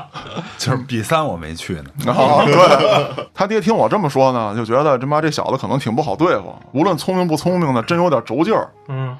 [0.58, 8.68] 就是 B 三我没去呢， 啊，对，他爹听我这么说呢，就觉得这妈这小子可能挺不好对付，无论聪明不聪明的，真有点轴劲儿。
[8.88, 9.16] 嗯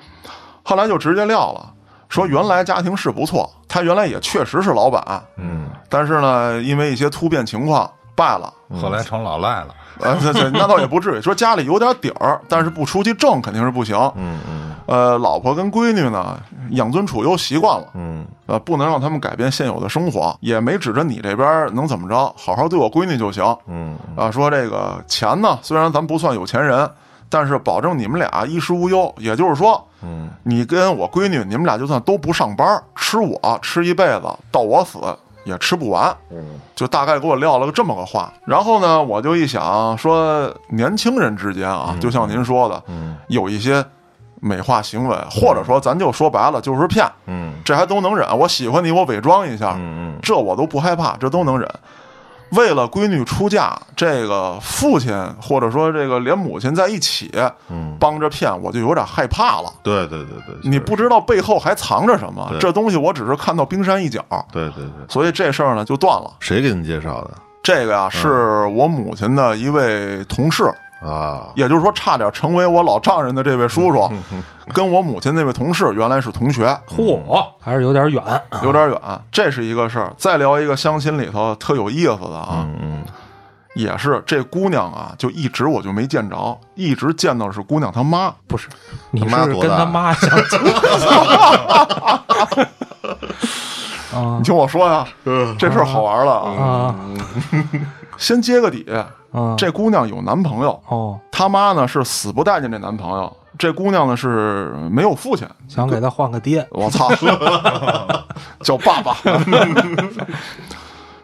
[0.62, 1.72] 后来就直接撂了，
[2.10, 8.52] 说原来家庭是不错，他原来也确实是老板，嗯但是呢，因为一些突变情况败了。
[8.82, 9.68] 后来成老赖了，
[10.00, 13.96] 呃，这这那倒也不至于，说家里有点底儿，但是不出去挣肯定是不行。
[14.16, 16.36] 嗯嗯呃，老婆跟闺女呢，
[16.70, 23.44] 养尊处优习惯了，嗯呃，不能让他们改变现有的生活，也没指着你这边能怎么着，好好对我闺女就行。
[23.68, 26.90] 嗯啊，说这个钱呢，虽然咱不算有钱人，
[27.28, 29.12] 但是保证你们俩衣食无忧。
[29.18, 34.98] 也就是说，嗯你跟我闺女，你们俩就算都不上班，吃我吃一辈子，到我死
[35.46, 36.14] 也吃不完。
[36.30, 38.30] 嗯就大概给我撂了个这么个话。
[38.44, 43.82] 然后呢，我就一想说，年轻人之间啊，就像您说的，嗯有一些
[44.40, 48.38] 美化行为，或者说咱就说白了就是骗，嗯这还都能忍。
[48.38, 51.66] 我喜欢你，我伪装一下，嗯这我都不害怕，这都能忍。
[52.50, 57.30] 为了闺女出嫁，这个父亲或者说这个连母亲在一起
[57.68, 59.72] 嗯，帮着骗，我就有点害怕了。
[59.82, 66.30] 对对对对，你不知道背后还藏着什么，这东西我只是看到冰山一角，对对对，所以这事儿呢就断了。
[66.40, 67.30] 谁给你介绍的？
[67.62, 70.62] 这个呀是我母亲的一位同事，
[71.00, 71.48] 啊？
[71.54, 74.10] 也就是说差点成为我老丈人的这位叔叔，
[74.72, 77.20] 跟我母亲那位同事原来是同学，嚯，
[77.60, 78.22] 还是有点远。
[78.62, 80.12] 有点远，这是一个事儿。
[80.16, 83.04] 再聊一个相亲里头特有意思的啊，嗯嗯
[83.74, 88.34] 也是这姑娘啊，就一直我就没见着，一直见到是姑娘她妈。
[88.48, 88.68] 不是，
[89.10, 90.58] 你妈是跟他妈相亲
[94.14, 95.06] 啊 你听我说呀，
[95.58, 96.56] 这事儿好玩了啊！
[96.88, 96.94] 啊
[98.16, 98.86] 先揭个底，
[99.36, 99.54] 啊！
[99.58, 105.46] 这姑娘有男朋友，哦，她妈呢是死不待见这男朋友，这姑娘呢是没有父亲。
[105.68, 107.08] 想给她换个爹，我操，
[108.64, 109.16] 叫爸爸。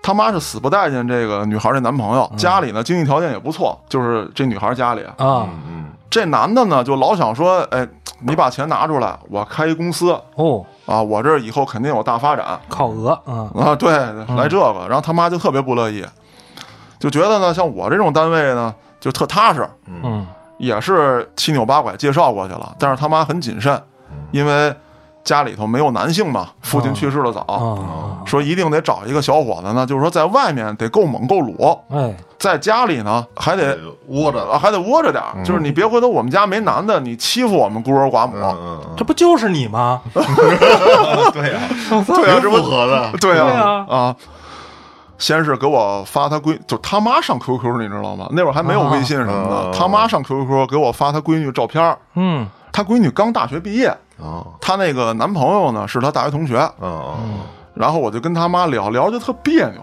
[0.05, 7.87] 他妈是死不待见这个女孩这男朋友，家里呢经济条件也不错，就是这女孩家里，啊嗯这男的呢就老想说，哎，
[8.19, 13.93] 你把钱拿出来，我开一公司哦，啊，我这以后肯定有大发展靠讹啊啊，对，
[14.37, 16.05] 来这个，然后他妈就特别不乐意，
[17.03, 19.69] 就觉得呢，像我这种单位呢就特踏实，
[20.03, 20.27] 嗯。
[20.59, 23.83] 也是七扭八拐介绍过去了，但是他妈很谨慎，
[24.31, 24.73] 因为
[25.25, 28.23] 家里头没有男性嘛，父亲去世的早，啊。
[28.25, 32.15] 说一定得找一个小伙子呢，就是说在外面得够猛够鲁，哎。
[32.39, 33.77] 在家里呢还得
[34.09, 40.01] 窝着啊还得窝着点儿，就是你别回头我们家没男的，你欺负我们孤儿寡母，嗯嗯这不就是你吗？
[40.15, 41.61] 对呀，
[42.07, 43.97] 对啊， 这不符合的，对对啊啊。
[43.97, 44.17] 啊！
[45.23, 48.27] 先是给我发她闺，就他妈上 QQ，你知道吗？
[48.33, 51.97] 那会儿还没有微信什么的，啊他妈上 QQ 给我发她闺女照片儿。
[52.15, 52.45] 嗯。
[52.73, 53.87] 他闺女刚大学毕业，
[54.21, 54.43] 啊。
[54.61, 57.15] 她那个男朋友呢是她大学同学，哦
[57.75, 59.81] 然后我就跟他妈聊聊，就特别扭，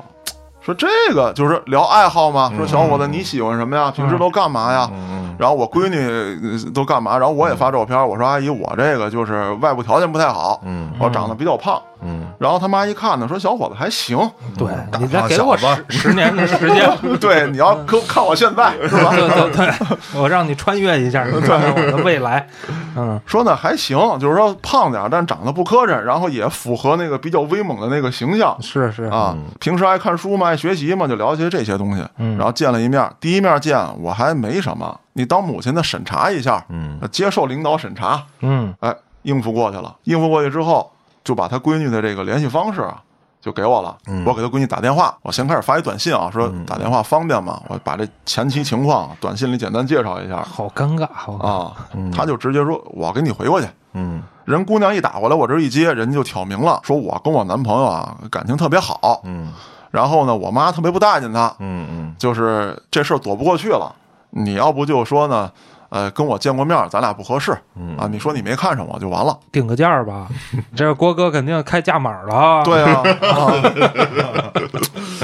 [0.62, 3.90] 说这个就是聊爱好嘛，说小伙子你喜欢什么呀？
[3.90, 4.90] 平时都干嘛呀？
[4.92, 7.18] 嗯然后我闺女呃都干嘛？
[7.18, 10.92] 然后我也发照片，我说阿姨，我这个就是外部条件不太好，嗯。
[11.00, 11.82] 我长得比较胖。
[12.02, 14.18] 嗯然后他妈一看呢，说小伙子还行，
[14.58, 16.90] 对你再胖给我十十年的时间，
[17.20, 19.12] 对，你要看看我现在是吧？
[19.12, 22.48] 对对对，我让你穿越一下，你看看我的未来。
[22.96, 28.56] 嗯说呢还行，就是说胖点儿，但长得不磕碜，然后也符合那个比较威猛的那个形象。
[28.62, 32.06] 是是啊，平时爱看书嘛，爱学习嘛，就了解这些东西。
[32.18, 38.94] 嗯然后见了一面，第一面见我还没什么，你当母亲的审查一下，嗯呃接受领导审查，嗯哎，
[39.24, 39.96] 应付过去了。
[40.06, 40.92] 应付过去之后，
[41.30, 43.00] 就把他闺女的这个联系方式啊
[43.40, 43.96] 就给我了。
[44.26, 47.62] 我给他闺女打电话，我先开始发一短信啊，说打电话方便吗？
[47.68, 51.76] 我把这前期情况短信里简单介绍一下好尴尬，好尴尬啊。
[52.12, 53.68] 他就直接说，我给你回过去。
[53.94, 59.54] 嗯人姑娘一打过来，我这一接，人家就挑明了，说我跟我男朋友啊感情特别好，嗯
[59.92, 63.94] 然后呢，我妈特别不待见他，嗯嗯就是这事儿躲不过去了。
[64.32, 65.52] 你要不就说呢，
[65.90, 67.52] 呃，跟我见过面，咱俩不合适，
[67.98, 69.38] 啊，你说你没看上我就完了。
[69.52, 70.28] 定个价儿吧。
[70.76, 72.64] 这郭哥肯定开价码了。
[72.64, 73.54] 对啊， 啊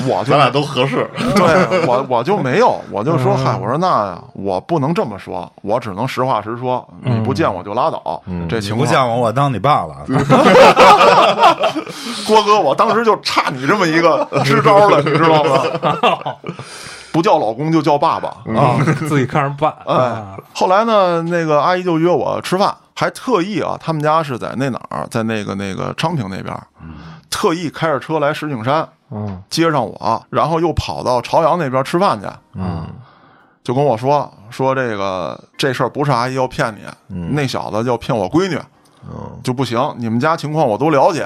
[0.07, 1.09] 我就咱俩都合适。
[1.35, 8.21] 对我我就没有，我就说嗨，我说那我不能这么说，我只能实话实说，你不见我就拉倒。
[8.47, 9.95] 这你情况，不见我，我当你爸了。
[12.27, 15.61] 郭哥，我当时就差你这么一个支招了，你知道吗？
[17.15, 18.27] 不叫老公就叫爸爸
[18.59, 18.75] 啊！
[19.07, 19.73] 自己看着办。
[19.87, 26.53] 哎啊，后来呢，那个阿姨就约我吃饭，还特意啊，他们家是在那哪儿，在那个那个昌平那边，
[27.29, 32.85] 特意开着车来石景山嗯接上我，然后又跑到朝阳那边吃饭去，嗯
[33.63, 36.75] 就跟我说说这个这事儿不是阿姨要骗
[37.07, 38.59] 你，那小子要骗我闺女，
[39.09, 39.79] 嗯就不行。
[39.97, 41.25] 你们家情况我都了解。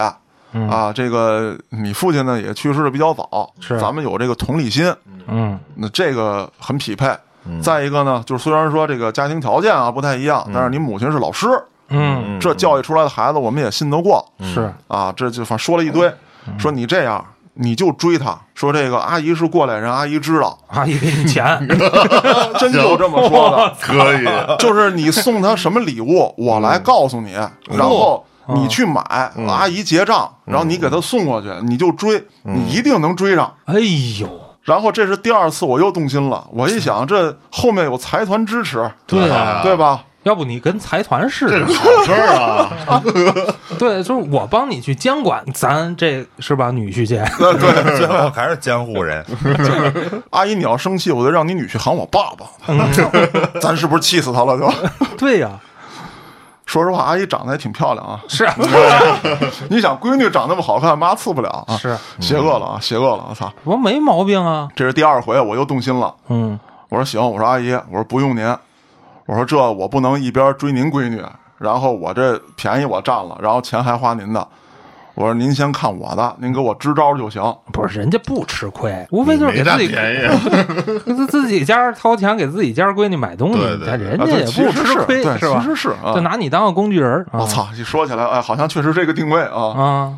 [0.51, 4.93] 嗯啊，这个你父亲呢也去世的比较早，是咱们有这个同理心，
[5.27, 7.07] 嗯那这个很匹配。
[7.63, 11.47] 再一个呢，就是虽然说这个家庭条件啊不太一样，但是你母亲是老师，
[11.87, 15.11] 嗯，这教育出来的孩子我们也信得过是啊。
[15.15, 16.11] 这就反正说了一堆，
[16.59, 17.25] 说你这样
[17.55, 21.43] 你就追他，说这个阿姨是过来人，阿姨知道，阿姨给你钱。
[22.59, 23.75] 真就这么说的。
[23.81, 24.25] 可以。
[24.59, 27.33] 就是你送他什么礼物，我来告诉你，
[27.71, 28.23] 然后
[28.55, 29.01] 你去买，
[29.47, 33.53] 阿姨结账，然后你给他送过去，你就追，你一定能追上。
[33.65, 33.75] 哎
[34.19, 34.27] 呦，
[34.63, 36.45] 然后这是第二次，我又动心了。
[36.51, 40.03] 我一想，这后面有财团支持， 对啊对吧？
[40.23, 41.63] 要不你跟财团试试？
[41.63, 43.01] 好事儿啊！
[43.79, 46.69] 对，就是我帮你去监管咱这是吧？
[46.71, 47.15] 女婿去。
[47.37, 49.25] 对，最后还是监护人。
[50.31, 52.45] 阿姨，你要生气，我就让你女婿喊我爸爸。
[53.61, 54.57] 咱是不是气死他了？
[54.59, 54.69] 就
[55.17, 55.51] 对呀，
[56.69, 58.21] 说实话，阿姨长得也挺漂亮啊。
[58.27, 58.53] 是啊
[59.71, 61.75] 你想，闺女长那么好看，妈伺不了啊。
[61.75, 63.25] 是，邪恶了啊，邪恶了！
[63.27, 64.67] 我操，我没毛病啊。
[64.75, 66.13] 这是第二回，我又动心了。
[66.27, 66.59] 嗯，
[66.89, 68.45] 我说行，我说阿姨，我说不用您，
[69.25, 71.25] 我说这我不能一边追您闺女，
[71.57, 74.47] 然后我这便宜我占了，然后钱还花您的。
[75.19, 77.43] 我说您先看我的，您给我支招就行。
[77.73, 80.27] 不是，人家不吃亏，无非就是给自己便宜，
[81.13, 85.67] 自自己家掏钱给自己家闺女买东西，对对对啊对人家也不吃亏，对，吧其？
[85.67, 86.21] 实是啊就。
[86.21, 87.67] 拿你当个工具人我操！
[87.75, 89.61] 一说起来，哎，好像确实这个定位啊。
[89.77, 90.13] 啊！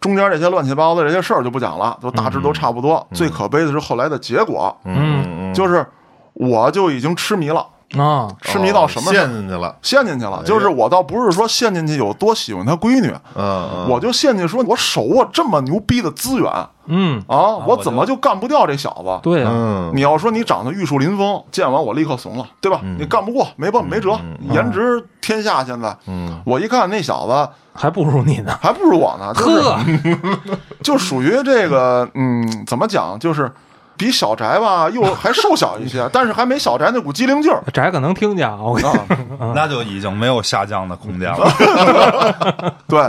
[0.00, 3.06] 中间这些乱七八糟的这些事儿就不讲了，都大致都差不多。
[3.12, 5.86] 最可悲的是后来的结果，嗯就是
[6.32, 7.64] 我就已经痴迷了，
[7.96, 9.76] 啊，痴迷到什么陷进去了？
[9.82, 10.42] 陷进去了。
[10.44, 16.50] 就是我倒不是说陷进去有多喜欢他闺女，嗯嗯，我就陷进说，我手握这么牛逼的资源
[16.86, 19.20] 嗯，啊，我怎么就干不掉这小子？
[19.22, 22.80] 对啊呀，嗯你要说你长得玉树临风，见完我立刻怂了，对吧？
[22.98, 24.18] 你干不过，没办没辙，
[24.50, 25.64] 颜值天下。
[25.64, 28.58] 现在，嗯我一看那小子还不如你呢。
[28.60, 29.78] 还不如我呢，就是呵，
[30.82, 33.50] 就属于这个，嗯，怎么讲，就是
[33.96, 38.90] 比小翟吧，又还瘦小一些，但是还没小翟那股机灵劲儿翟可能听见啊，我跟
[39.38, 39.52] 啊。
[39.54, 42.74] 那就已经没有下降的空间了。
[42.88, 43.00] 对。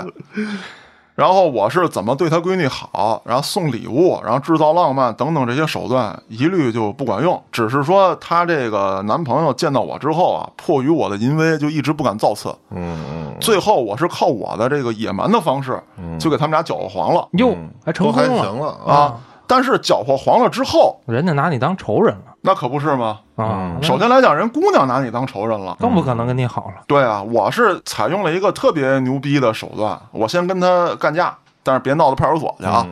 [1.15, 7.41] 然后我是怎么对他闺女好，然后送礼物，然后制造浪漫等等这些手段，一律就不管用。
[7.53, 12.53] 只是说她这个男朋友见到我之后啊，迫于我的淫威，就一直不敢造次。
[12.71, 15.81] 嗯嗯，最后我是靠我的这个野蛮的方式，
[16.19, 17.55] 就给他们俩搅和黄了哟，
[17.85, 19.13] 还成还功了，行了啊。
[19.47, 23.19] 但是搅和黄了之后，人家拿你当仇人了那可不是吗？
[23.35, 23.75] 啊！
[23.81, 25.75] 首先来讲，人姑娘拿你当仇人了。
[25.79, 26.83] 更不可能跟你好了。
[26.87, 32.85] 对啊，我是采用了一个特别牛逼的手段，我先跟他干架，但是别闹到派出所去啊，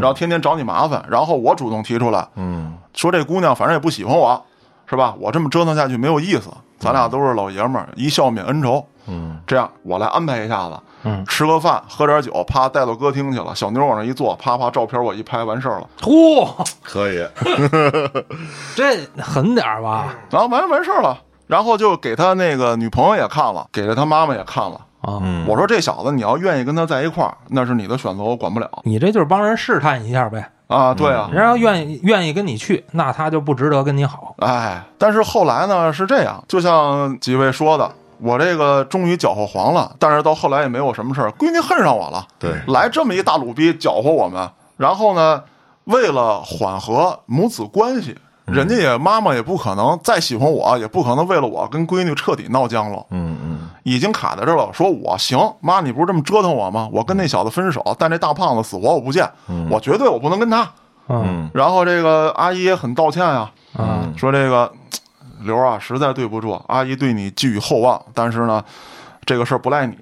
[0.00, 4.40] 然后天天找你麻烦，然后我主动提出来，嗯说这姑娘反正也不喜欢我，
[4.86, 5.14] 是吧？
[5.18, 8.84] 我这么折腾下去没有意思，咱俩都是老爷们儿，一笑泯恩仇。
[9.08, 16.48] 嗯，这样我来安排一下子，嗯，吃个饭，喝点酒，啪带到歌厅去了，小妞往那一坐，啪啪照片我一拍，完事儿了，嚯，
[16.82, 17.26] 可以，
[18.76, 20.14] 这狠点儿吧？
[20.30, 24.80] 然后完完事儿了，然后就给他那个女朋友也看了，给了他妈妈也看了。
[25.00, 30.50] 啊，嗯我说这小子，你要愿意跟他在一块儿，那是你的选择，我管不了你这就是帮人试探一下呗。
[30.66, 30.92] 啊。
[30.92, 34.34] 对啊，人要愿意愿意跟你去，那他就不值得跟你好。
[34.40, 37.90] 哎，但是后来呢是这样，就像几位说的，
[38.22, 45.42] 我这个终于搅和黄了，但是到后来也没有什么事儿，闺女恨上我了，对，来这么一大鲁逼搅和我们，然后呢，
[45.84, 53.04] 为了缓和母子关系，人家也妈妈也不可能再喜欢我，也不可能为了我跟闺女彻底闹僵了。
[53.10, 54.70] 嗯嗯已经卡在这儿了。
[54.74, 56.88] 说我行，妈，你不是这么折腾我吗？
[56.92, 59.28] 我跟那小子分手，但这大胖子死活我不见，
[59.70, 60.70] 我绝对我不能跟他。
[61.08, 64.70] 嗯然后这个阿姨也很道歉呀、啊说这个
[65.40, 68.64] 刘啊，实在对不住，阿姨对你寄予厚望，但是呢，
[69.24, 69.96] 这个事儿不赖你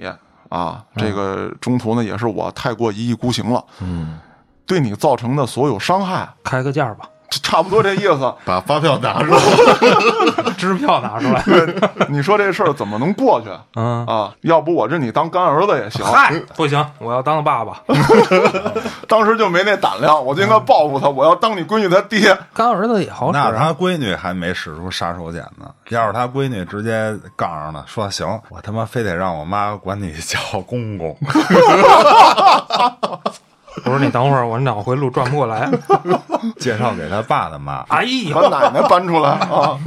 [0.48, 4.18] 啊，这个中途呢也是我太过一意孤行了，嗯，
[4.66, 8.34] 对你造成的所有伤害，开个价吧，差不多这意思。
[8.44, 9.40] 把发票拿出来，
[10.56, 11.42] 支票拿出来。
[11.42, 11.74] 对
[12.08, 14.32] 你说这事儿怎么能过去 嗯，啊？
[14.42, 16.04] 要不我认你当干儿子也行。
[16.04, 17.80] 嗨，不行，我要当爸爸。
[19.08, 22.36] 当时就没那胆量，我就应该报复他，我要当你闺女他爹。
[22.54, 23.50] 干儿子也好使啊。
[23.52, 25.70] 那他闺女还没使出杀手锏呢。
[25.88, 31.16] 要是他闺女直接杠上了，说行，我他妈非得让我妈管你叫公公，
[33.84, 35.70] 我说你等会儿，我脑回路转不过来。
[36.58, 37.84] 介绍给他爸的妈。
[37.88, 39.78] 哎呀，把奶奶搬出来啊！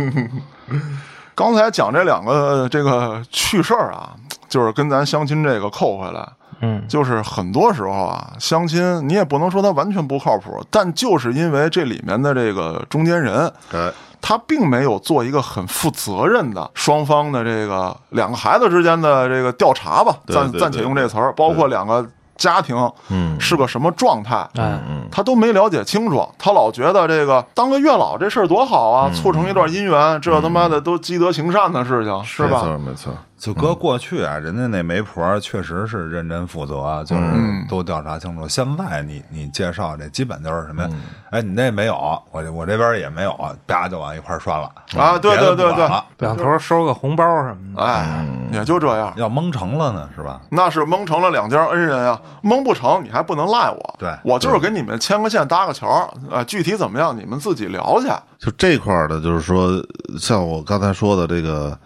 [1.34, 4.12] 刚才讲这两个这个趣事儿啊，
[4.50, 6.28] 就是跟咱相亲这个扣回来，
[6.60, 22.06] 嗯，就是很多时候啊，相亲你也不能说他完全不靠谱，但就是因为这里面的这个中间人，哎，他并没有做一个很负责任的双方的这个两个孩子之间的这个调查吧，暂暂且用这词儿，包括两个
[22.42, 22.76] 家庭
[23.10, 23.40] 嗯。
[23.40, 32.60] 是个什么状态，嗯，他都没了解清楚，他老觉得这个当个月老这事儿多好啊，促成一段姻缘，这他妈的都积德行善的事情，是没吧？
[32.62, 37.24] 错没错，就搁过去啊，人家那媒婆确实是认真负责，啊就是
[37.68, 38.48] 都调查清楚。
[38.48, 40.90] 现在你你介绍这基本就是什么呀？
[41.32, 41.96] 哎，你那没有，
[42.30, 43.36] 我我这边也没有，
[43.66, 45.90] 啪就往一块儿拴了啊对对对对
[46.20, 47.84] 两头收个红包什么的。
[47.84, 50.40] 哎，也就这样，要蒙成了呢，是吧？
[50.52, 58.08] 那是蒙成了两家恩人啊，蒙不成你还不能赖我，对我就是给你们牵个线搭个桥，啊，具体怎么样你们自己聊去。
[58.38, 59.72] 就这块儿的，就是说，
[60.20, 61.78] 像我刚才说的这个，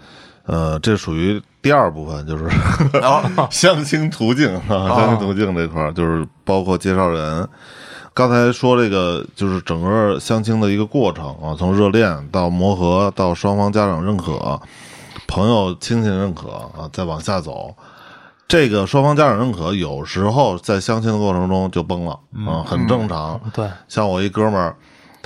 [0.45, 2.49] 呃，这属于第二部分，就是
[3.49, 7.47] 相亲途径啊，相亲途径这块儿，就是包括介绍人。
[8.13, 14.61] 刚才说这个，就是整个相亲的一个过程啊，从热恋到磨合，到双方家长认可、
[15.27, 17.75] 朋友亲戚认可啊，再往下走。
[18.47, 22.11] 这个双方家长认可，有时候在相亲的过程中就崩了
[22.47, 23.41] 啊，很正常。
[23.51, 24.75] 对，像我一哥们儿，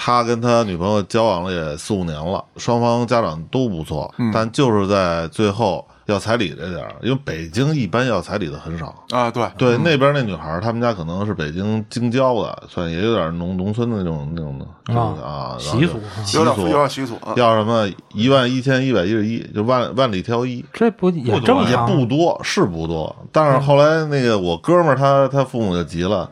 [0.01, 8.95] 他跟他女朋友交往了也四五年了，双方家长都不错，但就是在最后要彩礼这点儿，因为北京一般要彩礼的很少。
[9.09, 14.65] 啊，对，对，那边那女孩儿，他们家可能是北京京郊的，算也有点农农村的那种那种的
[15.21, 17.33] 啊习俗习有点有俗点习俗啊。
[17.35, 20.63] 要什么一万一千一百一十一，就万万里挑一。
[20.71, 21.39] 这不也也？
[21.85, 23.13] 不多，是不多。
[23.33, 26.31] 但是后来那个我哥们儿他他父母就急了，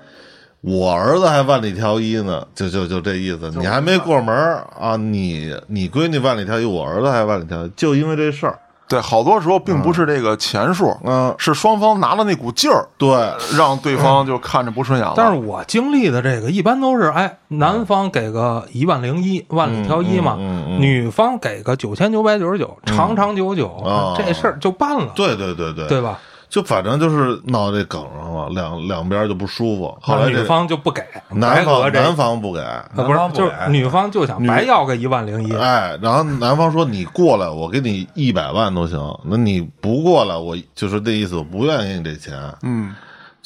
[0.68, 8.60] 我儿子还万里挑一呢，就就就这意思，你还没过门儿啊，你你闺女万里挑一，我儿子还万里挑一，就因为这事儿，
[8.90, 13.10] 对，好多时候并不是这个钱数，嗯，是双方拿了那股劲儿，对，
[13.58, 15.14] 让对方就看着不顺眼了。
[15.16, 24.16] 但是我经历的这个一般都是，哎，男方给个一万零一，万里挑一嘛，嗯嗯嗯女方给个九千九百九十九，长长久久，哦。
[24.18, 25.88] 这事儿就办了，对对对对。
[25.88, 26.20] 对吧？
[26.50, 29.98] 就反正就是闹这梗上了，两两边就不舒服。
[30.02, 42.34] 后来这女方就不给，男方男方不给，啊不是男方，不就是给女方就想白要个一万零一，哎，然后男方说你过来，我给你一百万都行，那你不过来，我就是这意思，我不愿意给你这钱。
[42.64, 42.96] 嗯，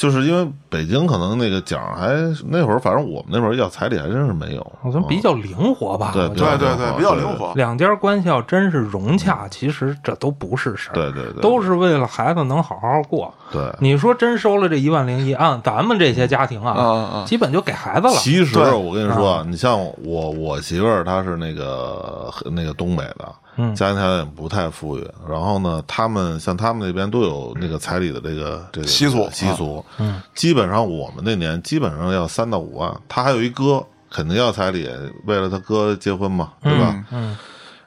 [0.02, 2.10] 就是因为北京可能那个奖还
[2.47, 6.10] 那会儿，反正我们那会儿要彩礼还真是没有，好像比较灵活吧？
[6.12, 7.54] 对对对对，比较灵活。
[7.54, 13.32] 两家关系要真是融洽，其实这都不是事儿，对对对，都是为了孩子能好好过。
[13.52, 13.62] 对。
[13.80, 18.14] 你说真收了这一万零一，按咱们这些家庭啊，基本就给孩子了。
[18.14, 23.32] 其实对我跟你说啊，你像我我媳妇儿，她是那个那个东北的，
[23.62, 25.07] 嗯家庭条件不太富裕。
[25.30, 29.84] 然后呢，他们像他们那边都有那个彩礼的这个这个习俗习俗。
[29.97, 32.91] 嗯，基本上我们那年基本上要三到五万。
[33.07, 34.89] 他还有一哥，肯定要彩礼，
[35.26, 37.03] 为了他哥结婚嘛，对吧？
[37.12, 37.38] 嗯，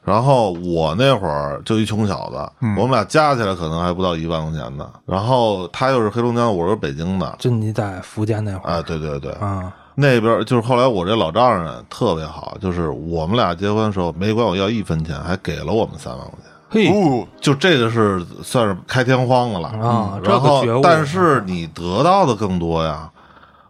[0.05, 2.37] 然后我那会儿就一穷小子，
[2.77, 4.91] 我们俩加起来可能还不到一万块钱呢。
[5.07, 16.51] 然后他又是黑龙江，我是北京的，就你在福建那会儿啊，对对对，啊，那边就是后来我这老丈人特别好，就是我们俩结婚的时候没管我要一分钱，还给了我们三万块钱。
[16.69, 23.09] 嘿，哦，就这个是算是开天荒的了啊这然后个但是你得到的更多呀。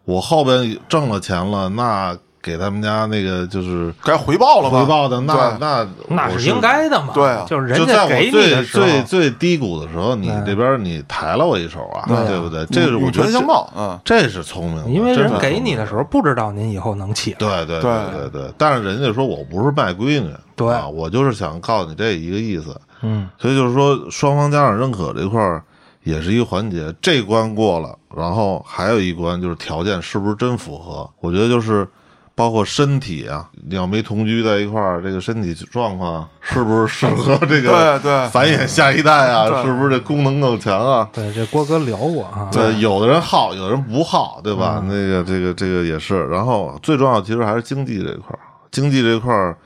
[0.06, 2.14] 我后边挣了钱了，那
[2.44, 4.80] 给他们家那个就是该回报了吧？
[4.80, 7.12] 回报的，那那那是应该的嘛。
[7.14, 12.66] 对啊就是人家给你最的时候，最最低谷的时候，你对这边你抬了我一手啊，对啊对不对？
[12.66, 17.38] 这是我涌觉得报，嗯，这是聪明的，因为人给你的时候不知道您以后能起来。
[17.38, 25.62] 对对对对对，但是人家说我不是卖闺女，对啊，我就是想告诉你这一个意思，嗯，所以就是说双方家长认可这块儿
[26.02, 31.08] 也是一个环节，这关过了，然后还有一关就是条件是不是真符合？
[31.20, 31.88] 我觉得就是
[32.34, 39.62] 包括身体啊，你要没同居在一块儿，这个身体状况 是不是适合这个对对繁衍下一代啊？
[39.62, 41.08] 是不是这功能更强啊？
[41.12, 42.48] 对，这郭哥聊过啊。
[42.52, 44.82] 对，有的人好，有的人不好，对吧？
[44.84, 46.26] 那个，这个，这个也是。
[46.26, 48.40] 然后最重要，其实还是经济这一块儿。
[48.72, 49.56] 经济这一块儿，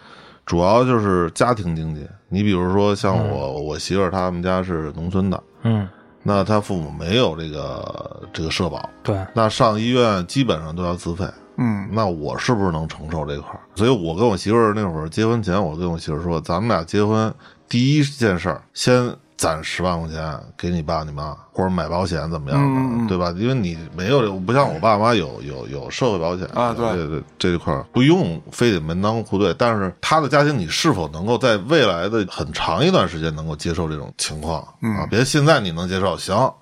[0.44, 2.06] 主要就是家庭经济。
[2.28, 5.88] 你比如说，像我，我媳妇儿他们家是农村的，嗯，
[6.22, 11.24] 那他父母没有这个这个社保，对，那上医院基本上都要自费。
[11.58, 13.60] 嗯，那我是不是能承受这块儿？
[13.74, 17.32] 所以我跟我媳妇儿那会儿结婚前，我跟我媳妇儿说，咱们俩结婚
[17.68, 23.34] 第一件事儿，先攒十万块钱给你爸你妈，或者买保险怎么样的，对吧？
[23.36, 35.06] 因为你没有，不像我爸妈有有有社会保险啊对对对，这一块儿不用非得门当户对，但是他的家庭你是否能够在未来的很长一段时间能够接受这种情况、嗯啊？
[35.10, 36.52] 别现在你能接受，行，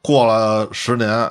[0.00, 1.30] 过了十年。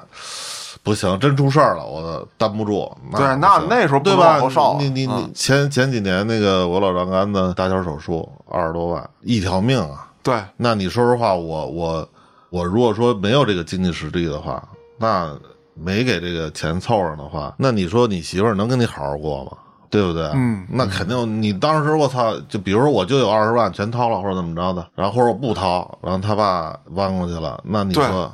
[0.87, 2.89] 不行，真出事儿了，我担不住。
[3.11, 4.39] 对那那时候对吧？
[4.79, 10.07] 你你你嗯前前几年那个我老丈干的搭桥手术二十多万，一条命啊！
[10.23, 12.09] 对，那你说实话，我我
[12.49, 14.63] 我如果说没有这个经济实力的话，
[14.97, 15.37] 那
[15.73, 19.51] 没给这个钱凑上的话，那你说你媳妇儿能跟你好好过吗？
[19.89, 20.29] 对不对？
[20.35, 21.41] 嗯那肯定。
[21.41, 28.31] 你当时我操，就比如说我就有二十万全掏了，或者怎么着的，然后或者我不掏，然后他爸弯过去了，那你说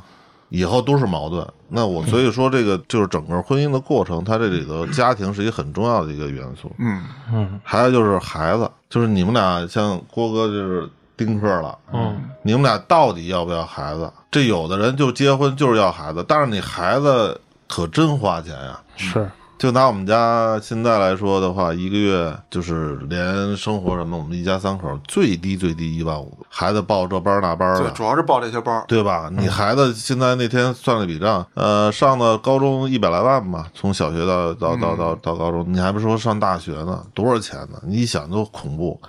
[0.53, 1.45] 以后都是矛盾。
[1.67, 6.71] 那我所以说这个就是整个婚姻的过程，它这里头家庭是一个很重要的一个元素。
[6.77, 10.87] 嗯嗯还有就是孩子，就是你们俩像郭哥就是
[11.17, 14.11] 丁克了，嗯，你们俩到底要不要孩子？
[14.29, 18.79] 这有的人就结婚就是要孩子，但是你孩子可真花钱呀。
[18.95, 19.27] 是，
[19.63, 28.83] 就拿我们家现在来说的话，一个月就是连生活什么，我们一家三口最低最低一万五，孩子报这班儿那班儿对，的，主要是报这些班儿。
[28.89, 29.29] 对吧？
[29.31, 37.79] 你孩子现在那天算了笔账，呃，上的高中一百来万吧，从小学到到到到到高中，你还不说上大学呢，多少钱呢？
[37.83, 38.99] 你一想都恐怖。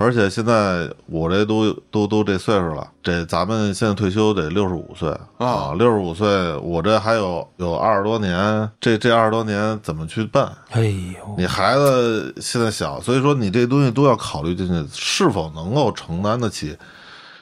[0.00, 10.50] 而且现在我这都都都这岁数了，这咱们现在退休得六十五岁啊，六十五岁，我这还有有二十多年，这这二十多年怎么去办？
[10.70, 16.74] 哎呦，你孩子现在小，所以说你这东西都要考虑进去，是否能够承担得起。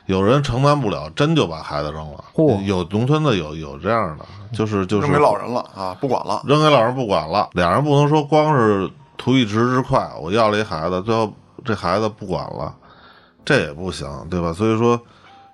[0.06, 2.24] 有人承担不了，真就把孩子扔了。
[2.34, 6.42] 嚯有农村的有有这样的，就是就是扔给老人了啊，不管了。
[6.44, 11.32] 扔给老人不管了，俩人不能说光是图一时之快，我要了一孩子，最后
[11.68, 12.74] 这孩子不管了，
[13.44, 14.54] 这也不行，对吧？
[14.54, 14.98] 所以说，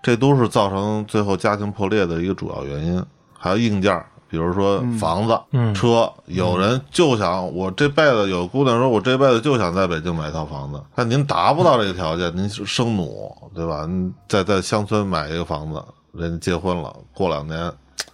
[0.00, 3.04] 这都是造成最后家庭破裂的一个主要原因。
[3.36, 13.84] 还有硬件，比如说房子、嗯车，有人就想我这辈子有姑娘说，我这辈子就想在北京买一套房子，但您达不到这个条件，您是生弩，对吧？
[13.86, 17.72] 您在在乡村买一个房子，人家结婚了，过两年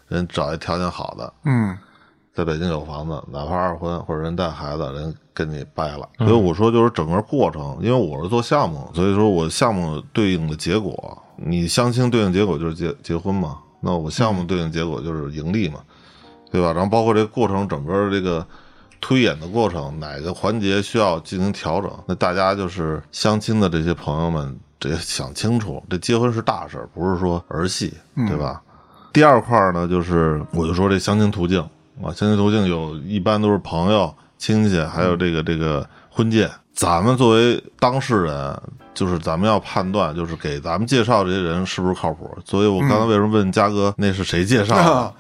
[0.09, 1.77] 人找一条件好的，嗯
[2.33, 5.15] 在北京有房子，哪怕二婚或者人带孩子，人
[5.45, 6.09] 跟你掰了。
[6.19, 15.81] 所以我说就是整个过程，因为我是做项目，所以说我项目对应的结果，你相亲对应结果就是结结婚嘛，那我项目对应结果就是盈利嘛，
[16.51, 16.73] 对吧？
[16.73, 18.47] 然后包括这个过程，整个这个
[19.01, 27.95] 推演的过程，哪个环节需要进行调整，那大家就是相亲的这些朋友们，得想清楚，这结婚是大事儿，不是说儿戏，
[28.29, 28.63] 对吧？
[29.13, 31.61] 第二块儿呢，就是我就说这相亲途径
[32.01, 36.51] 啊，相亲途径有一般都是朋友、亲戚，还有这个这个婚介。
[36.73, 38.59] 咱们作为当事人，
[38.95, 42.27] 就是咱们要判断，就是给咱们介绍这些人是不是靠谱。
[42.47, 45.13] 所以我刚才为什么问嘉哥那是谁介绍的？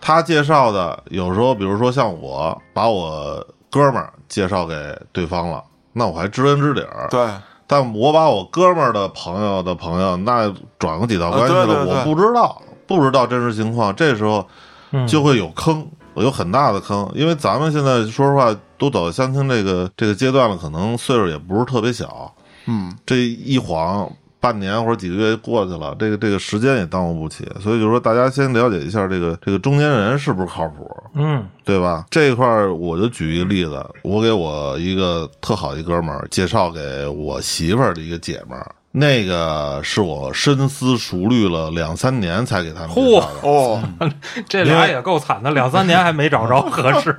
[0.00, 4.74] 他介绍的有时候，比如说像我把我哥们儿介绍给
[5.12, 5.62] 对方了，
[5.92, 7.06] 那我还知根知底儿。
[7.10, 7.28] 对，
[7.68, 14.44] 但我把我哥们儿的朋友的朋友，那转过几道关系了，我不知道，不知道真实情况，这时候
[14.90, 15.88] 嗯就会有坑，
[16.22, 17.10] 有很大的坑。
[17.14, 22.32] 因为咱们现在说实话，都走到相亲这个这个阶段了，可能岁数也不是特别小，
[22.66, 24.10] 嗯这一晃
[24.40, 27.44] 半年或者几个月过去了，这个这个时间也耽误不起。
[27.60, 30.86] 所以就是说，大家先了解一下这个这个中间人是不是靠谱。
[31.14, 32.04] 嗯对吧？
[32.10, 43.48] 这一块儿我就举一个例子，我给我一个特好的一哥们儿介绍给我媳妇儿的一个姐们儿，那个是我深思熟虑了两三年才给他们介绍的。
[43.48, 43.82] 哦，
[44.48, 47.14] 这俩也够惨的，两三年还没找着 合适。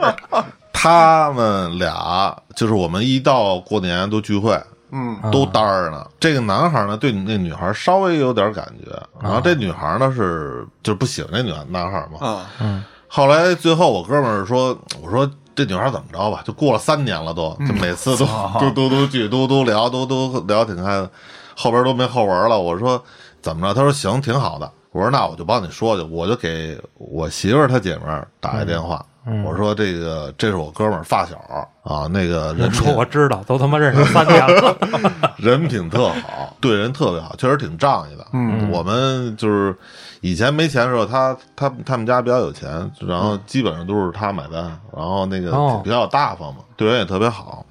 [0.71, 4.57] 他们俩就是我们一到过年都聚会，
[4.91, 6.05] 嗯都单儿呢。
[6.17, 12.25] 这个男孩呢对那女孩稍微有点感觉，然后这女孩呢是就是不喜欢那女男孩嘛。
[12.25, 16.41] 啊后来最后我哥们儿说，我说这女孩怎么着吧？
[16.45, 18.25] 就过了三年了都，就每次都
[18.59, 21.09] 都都都聚，都都聊，都都聊挺开的，
[21.55, 22.59] 后边都没后文了。
[22.59, 23.01] 我说
[23.41, 23.73] 怎么着？
[23.73, 24.69] 他说行，挺好的。
[24.91, 29.05] 我说那我就帮你说去，我就给我媳妇儿她姐们儿打一电话。
[29.43, 31.35] 我说这个这是我哥们儿发小
[31.83, 34.77] 啊，那个人说我知道，都他妈认识三年了。
[35.37, 38.27] 人品特好，对人特别好，确实挺仗义的。
[38.33, 39.75] 嗯，我们就是
[40.21, 44.63] 以前没钱的时候，他他他们家比较有钱，然后基本上都是他买单，
[44.95, 47.65] 然后那个哦比较大方嘛，对人也特别好。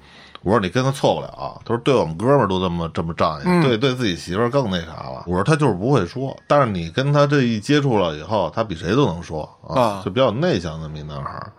[0.45, 5.23] 我说你跟他错不了，他说对我们哥们儿都这么这么仗义，对对自己媳妇儿更那啥了。
[5.25, 11.51] 我说他就是不会说，但是你跟他这一接触了以后，他比谁都能说啊啊，就比较内向的么一男孩儿。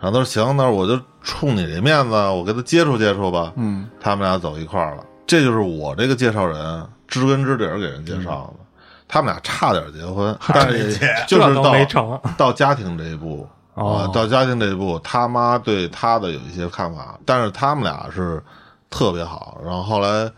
[0.00, 3.52] 然后他说行，那我就冲你这面子，我跟他接触接触吧。
[3.54, 5.04] 嗯，他们俩走一块儿了。
[5.24, 8.64] 这就是我这个介绍人知根知底儿给人介绍的。
[9.06, 10.98] 他们俩差点结婚，但是也
[11.28, 13.46] 就是到到家庭这一步
[13.80, 18.42] 啊哦，到家庭这一步，他妈对他的有一些看法，但是他们俩是
[18.90, 19.58] 特别好。
[19.64, 20.30] 然后后来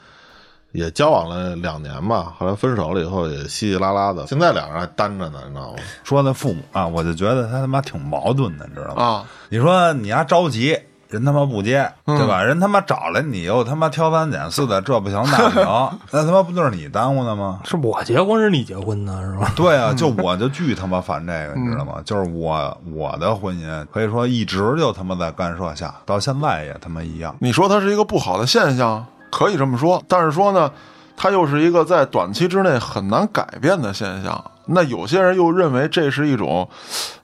[0.70, 5.78] 也交往了两年吧，后来分手了以后也稀稀拉拉的，现在俩人还单着呢，你知道吗？
[6.04, 9.02] 说那父母啊，我就觉得他他妈挺矛盾的，你知道吗？
[9.02, 10.78] 啊，你说你丫着急，
[11.12, 12.42] 人他妈不接，嗯对吧？
[12.42, 17.60] 人他妈找来你又他妈挑三拣四的，这不行那不行， 那他妈不就是你耽误的吗？
[17.64, 19.52] 是我结婚是你结婚呢，是吧？
[19.54, 21.92] 对啊，就我就巨他妈烦这个，你知道吗？
[21.96, 27.36] 嗯就是我我的婚姻可以说一直就他妈在干涉下，到现在也他妈一样。
[27.40, 30.70] 你说它是一个不好的现象，可以这么说，但是说呢，
[31.16, 34.42] 它又是一个在短期之内很难改变的现象。
[34.66, 36.68] 那有些人又认为这是一种，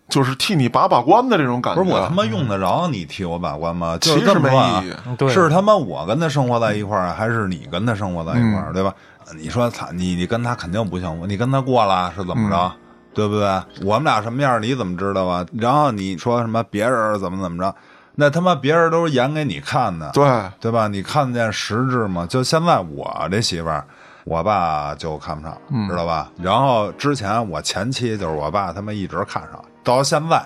[0.08, 1.82] 就是替你把把关的这种感觉。
[1.82, 3.96] 不是我他妈用得着你替我把关吗？
[4.00, 4.92] 就其实没是这么说啊意义。
[5.16, 8.92] 对，是他妈我跟他生活在一块儿，还是你跟他生活在一块儿，对吧？
[9.36, 12.72] 你说他，你你跟他肯定不幸福，你跟他过了是怎么着？
[13.14, 13.62] 对不对？
[13.84, 15.44] 我们俩什么样，你怎么知道啊？
[15.58, 17.74] 然后你说什么别人怎么怎么着，
[18.14, 20.24] 那他妈别人都是演给你看的，对，
[20.60, 20.88] 对吧？
[20.88, 22.24] 你看得见实质吗？
[22.26, 23.84] 就现在我这媳妇儿，
[24.24, 26.30] 我爸就看不上，知道吧？
[26.40, 30.44] 然后之前我前妻就是我爸他妈一直看上，到现在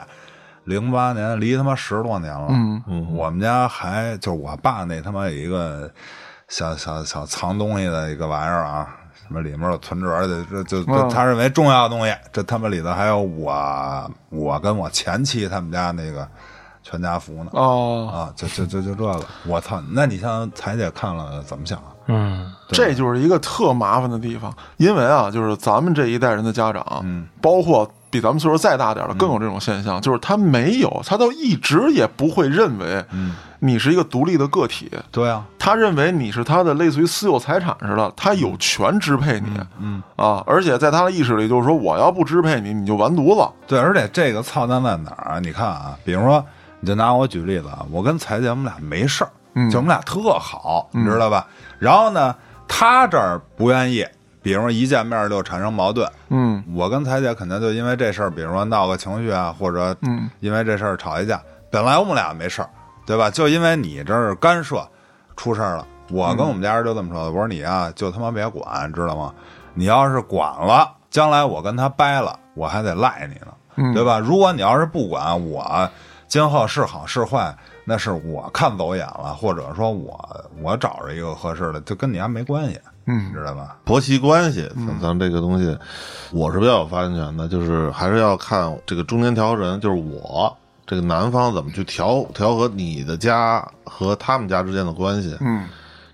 [0.64, 2.82] 零八年离他妈十多年了，嗯。
[3.12, 5.90] 我们家还就是我爸那他妈有一个
[6.48, 16.28] 小小小藏东西的一个玩意儿啊，什么里面有存折的，这就他认为重要的东西，这他妈里头还有我我跟我前妻他们家那个
[16.84, 17.50] 全家福呢。
[17.52, 19.82] 哦，啊，就就就就这个，我操！
[19.90, 21.84] 那你像彩姐看了怎么想啊？
[22.06, 45.40] 嗯，这就是一个特麻烦的地方，因为啊，就是咱们这一代人的家长，嗯，包括比咱们岁数再大点儿的，更有这种现象，就是他没有，他都一直也不会认为，嗯，你是一个独立的个体，对啊，他认为你是他的类似于私有财产似的，他有权支配你，嗯啊，而且在他的意识里就是说，我要不支配你，你就完犊子，对，而且这个操蛋在哪儿啊？
[45.40, 46.44] 你看啊，比如说，
[46.80, 51.46] 你就拿我举例子啊，我跟彩姐我们俩没事儿，嗯就我们俩特好，你知道吧？
[51.78, 52.34] 然后呢，
[52.68, 54.04] 他这儿不愿意，
[54.42, 61.40] 比如说一见面就产生矛盾，嗯我跟彩姐肯定就因为这事儿，比如说闹个情绪啊，或者嗯因为这事儿吵一架。
[61.70, 62.68] 本来我们俩没事儿，
[63.06, 63.30] 对吧？
[63.30, 64.86] 就因为你这儿干涉
[65.36, 65.86] 出事儿了。
[66.10, 69.32] 我跟我们家人就这么说的，我说你啊，就他妈别管，知道吗？
[69.72, 74.18] 你要是管了，将来我跟他掰了，我还得赖你呢，嗯对吧？
[74.18, 75.88] 如果你要是不管，我
[76.28, 83.76] 今后是好是坏，那是我看走眼了，或者说我我找着一个合适的，就跟你还没关系，嗯知道吧？
[83.84, 85.76] 婆媳关系，咱咱这个东西，
[86.30, 95.36] 我是比较有发言权的，就是还是要看这个中间调和人，就是我这个男方怎么去调调和你的家和他们家之间的关系。
[95.40, 95.66] 嗯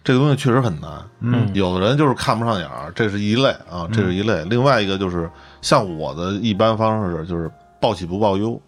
[0.05, 0.91] 这个东西确实很难。
[1.20, 4.43] 嗯，有的人就是看不上眼儿，这是一类啊，这是一类。
[4.45, 5.30] 另外一个就是
[5.61, 8.59] 像我的一般方式就是报喜不报忧，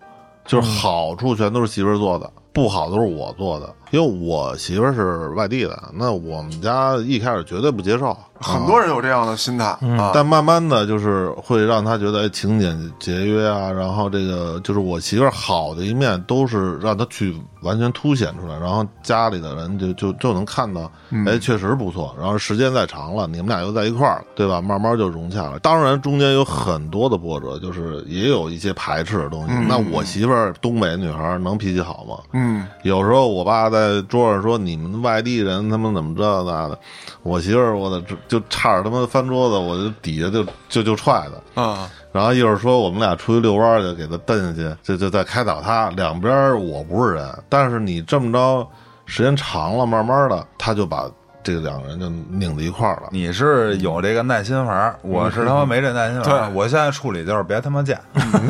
[0.44, 3.74] 就是好处全都是媳妇儿做的，不好都是我做的。
[3.90, 8.16] 因为我媳妇儿是外地的，那我们家一开始绝对不接受。
[8.42, 9.66] 很多人有这样的心态
[9.98, 20.90] 啊，但慢慢的就是会让他觉得哎勤俭节约啊，然后这个就是我媳妇儿好的一面都是让他去完全凸显出来，然后家里的人就就就能看到，
[21.26, 22.14] 哎，确实不错。
[22.18, 24.58] 然后时间再长了，你们俩又在一块儿了，对吧？
[24.62, 25.58] 慢慢就融洽了。
[25.58, 29.52] 当然中间有很多的波折，就是也有一些排斥的东西。
[29.68, 32.16] 那我媳妇儿东北女孩能脾气好吗？
[32.32, 36.78] 嗯有时候我爸在在桌上说你们外地人他们怎么这那的，
[37.22, 41.90] 我媳妇儿我的就差点他妈翻桌子，我就底下就就就踹他啊。
[42.12, 45.88] 然后一会儿说我们俩出去遛弯去，给他蹬下去，就就再开导他。
[45.90, 48.68] 两边我不是人，但是你这么着
[49.06, 51.10] 时间长了，慢慢的他就把。
[51.42, 53.08] 这两个人就拧在一块儿了。
[53.10, 56.24] 你是有这个耐心玩，我是他妈没这耐心玩。
[56.24, 56.54] 对。
[56.54, 57.98] 我现在处理就是别他妈见，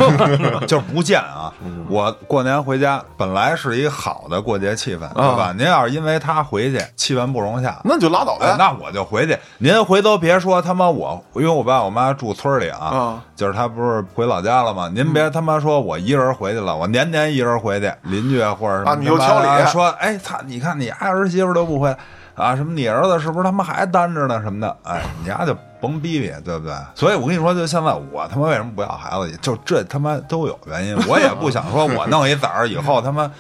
[0.67, 1.53] 就是不见啊。
[1.89, 5.55] 我过年回家本来是一好的过节气氛，对吧？
[5.57, 8.55] 您要是因为他回去气氛不融洽，那就拉倒呗。
[8.59, 9.37] 那我就回去。
[9.59, 14.91] 您回头别说他妈我，因为我爸我妈住村里啊，就是他不是回老家了吗？
[14.93, 21.95] 您别他妈说我一人回去了，我年年一人回去，邻居或者什么，你又挑理说，哎操，你看你儿媳妇都不回。
[22.41, 24.41] 啊，什么你儿子是不是他妈还单着呢？
[24.43, 26.75] 什么的，哎，你丫就甭逼逼，对不对？
[26.95, 29.37] 所以我跟你说，就现在我他妈为什么不要孩子？
[29.43, 30.97] 就这他妈都有原因。
[31.07, 33.31] 我也不想说我弄一崽儿以后他妈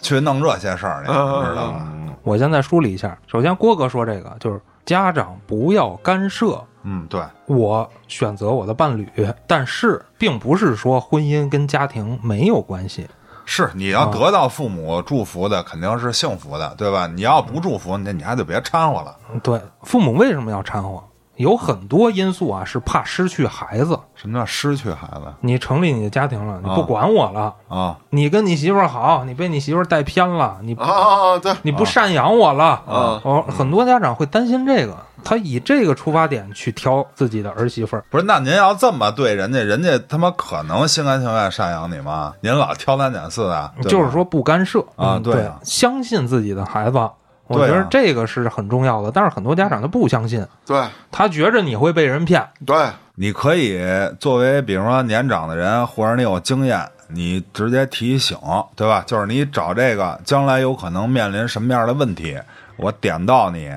[0.00, 1.14] 去弄这些事儿你，知
[1.54, 1.92] 道吗？
[2.22, 6.60] 我现在梳理一下，首先郭哥说这个就是家长不要干涉。
[6.88, 9.08] 嗯，对，我选择我的伴侣，
[9.46, 13.08] 但是并不是说婚姻跟家庭没有关系。
[13.46, 17.06] 是你要得到父母祝福的，肯定是幸福的，对吧？
[17.06, 19.16] 你要不祝福，那你还得别掺和了。
[19.42, 21.02] 对，父母为什么要掺和？
[21.36, 23.98] 有很多因素啊，是怕失去孩子。
[24.14, 25.32] 什么叫失去孩子？
[25.42, 27.96] 你成立你的家庭了，你不管我了啊？
[28.08, 33.20] 你跟你媳妇儿好，你被你媳妇儿带偏了，你啊，对，你不赡养我了啊？
[33.22, 34.96] 哦，很多家长会担心这个。
[35.28, 38.24] 他以这个出发点去挑自己的儿媳妇儿，不是？
[38.24, 42.32] 那您要这么对人家，人家他妈可能心甘情愿赡养你吗？
[42.40, 45.18] 您老挑三拣四的，就是说不干涉啊？
[45.18, 46.98] 对，相信自己的孩子，
[47.48, 49.10] 我觉得这个是很重要的。
[49.10, 52.48] 但是很多家长他不相信，对他觉着你会被人骗。
[52.64, 53.80] 对，你可以
[54.20, 58.38] 作为比如说年长的人，或者你有经验，你直接提醒，
[58.76, 59.02] 对吧？
[59.04, 62.38] 就是你找这个将来有可能面临什么样的问题，
[62.76, 63.72] 我点到你。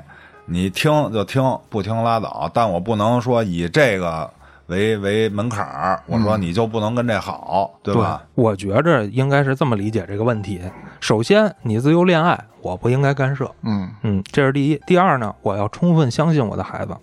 [0.49, 2.49] 你听就听，不听拉倒。
[2.53, 4.29] 但我不能说以这个
[4.65, 8.23] 为为门槛儿，我说你就不能跟这好，对吧？
[8.35, 10.59] 我觉着应该是这么理解这个问题。
[10.99, 13.49] 首先，你自由恋爱，我不应该干涉。
[13.61, 14.81] 嗯嗯，这是第一。
[14.87, 16.97] 第二呢，我要充分相信我的孩子，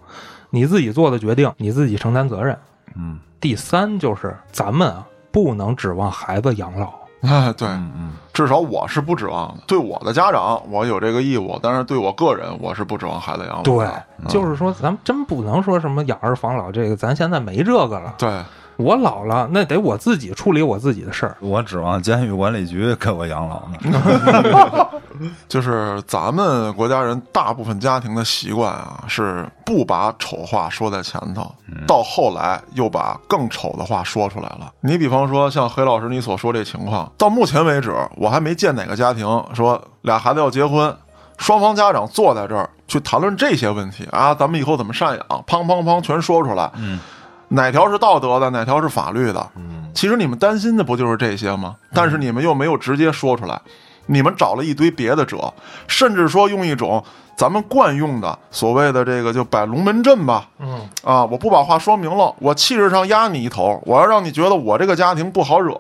[0.51, 2.59] 你自己做的决定，你自己承担责任。
[2.97, 3.19] 嗯。
[3.39, 6.95] 第三就是咱们啊，不能指望孩子养老。
[7.27, 9.63] 啊，对，嗯，至少我是不指望的。
[9.67, 13.63] 对我的家长，我有这个义务，但是对我个人，我是不指望孩子养老。
[13.63, 13.87] 对，
[14.29, 18.15] 就是说，咱们真不能说什么养儿防老，这个咱现在没这个了。
[18.19, 18.43] 对。
[18.77, 21.37] 我老了，那得我自己处理我自己的事儿。
[21.41, 24.89] 我指望监狱管理局 给我养老呢。
[25.49, 31.51] 就是咱们国家人大部分家庭的习惯啊，是不把丑话说在前头，
[31.87, 34.71] 到后来又把更丑的话说出来了。
[34.81, 40.95] 你比方说像黑老师你所说这情况，到目前为止，我还没见哪个家庭说俩孩子要结婚，
[41.39, 46.71] 双方家长坐在这儿去谈论这些问题啊，咱们以后怎么赡养，砰砰砰全说出来。
[46.77, 47.01] 嗯。
[47.49, 49.51] 哪条是道德的，哪条是法律的？
[49.57, 51.77] 嗯，其实你们担心的不就是这些吗？
[51.93, 53.61] 但是你们又没有直接说出来，
[54.07, 55.53] 你们找了一堆别的辙，
[55.87, 57.03] 甚至说用一种
[57.37, 60.49] 咱们惯用的所谓的这个就摆龙门阵吧。
[60.59, 65.73] 嗯，啊，我不把话说明了，我气势上压你一头，我要让你觉得我这个家庭不好惹，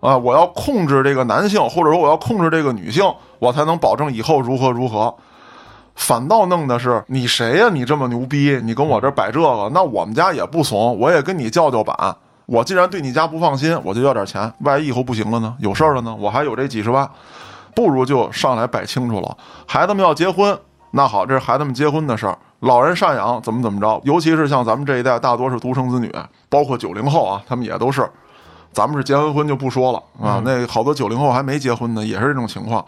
[0.00, 3.04] 啊，我要控制这个男性，或者说我要控制这个女性，
[3.38, 5.14] 我才能保证以后如何如何。
[5.94, 7.68] 反倒弄的是你谁呀？
[7.72, 12.16] 你这么牛逼，你跟我这摆这个，那我们家也不怂，我也跟你叫叫板。
[12.46, 14.52] 我既然对你家不放心，我就要点钱。
[14.60, 15.54] 万一以后不行了呢？
[15.60, 16.14] 有事儿了呢？
[16.18, 17.08] 我还有这几十万，
[17.74, 19.36] 不如就上来摆清楚了。
[19.66, 20.58] 孩子们要结婚，
[20.90, 22.36] 那好，这是孩子们结婚的事儿。
[22.60, 24.00] 老人赡养怎么怎么着？
[24.04, 26.12] 尤其是像咱们这一代，大多是独生子女，
[26.48, 28.08] 包括九零后啊，他们也都是。
[28.72, 32.84] 咱们是结完婚就不说了啊，那好多九零后还没结婚呢，也是这种情况。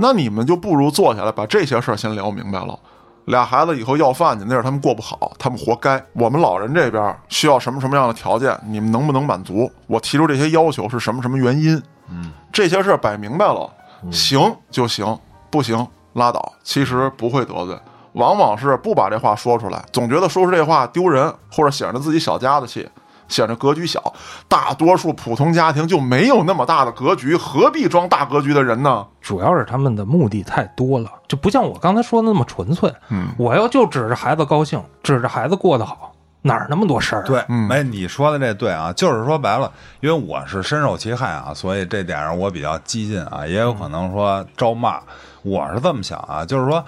[0.00, 2.78] 那你们就不如坐下来把这些事儿先聊明白了。
[3.24, 6.00] 俩孩子以后要饭去，那是他们过不好，他们活该。
[6.12, 9.70] 我们老人这边需要什么什么样的条件，你们能不能满足？
[9.88, 11.82] 我提出这些要求是什么什么原因？
[12.08, 13.68] 嗯，这些事儿摆明白了，
[14.12, 15.18] 行就行，
[15.50, 16.52] 不行拉倒。
[16.62, 17.76] 其实不会得罪，
[18.12, 22.88] 往往是不把这话说出来，总觉得说出这话丢人，或者显着自己小家子气。
[23.28, 24.12] 显着格局小，
[24.48, 29.06] 大多数普通家庭就没有那么大的格局，何必装大格局的人呢？
[29.20, 32.92] 主要是他们的目的太多了，就不像我刚才说的那么纯粹。
[33.10, 36.12] 嗯，我要就指着孩子高兴，指着孩子过得好，
[36.42, 37.22] 哪儿那么多事儿？
[37.24, 37.38] 对，
[37.70, 39.70] 哎，你说的这对啊，就是说白了，
[40.00, 45.00] 因为我是深受其害啊，所以这点上我比较激进啊，也有可能说招骂。
[45.42, 46.82] 我是这么想啊，就是说。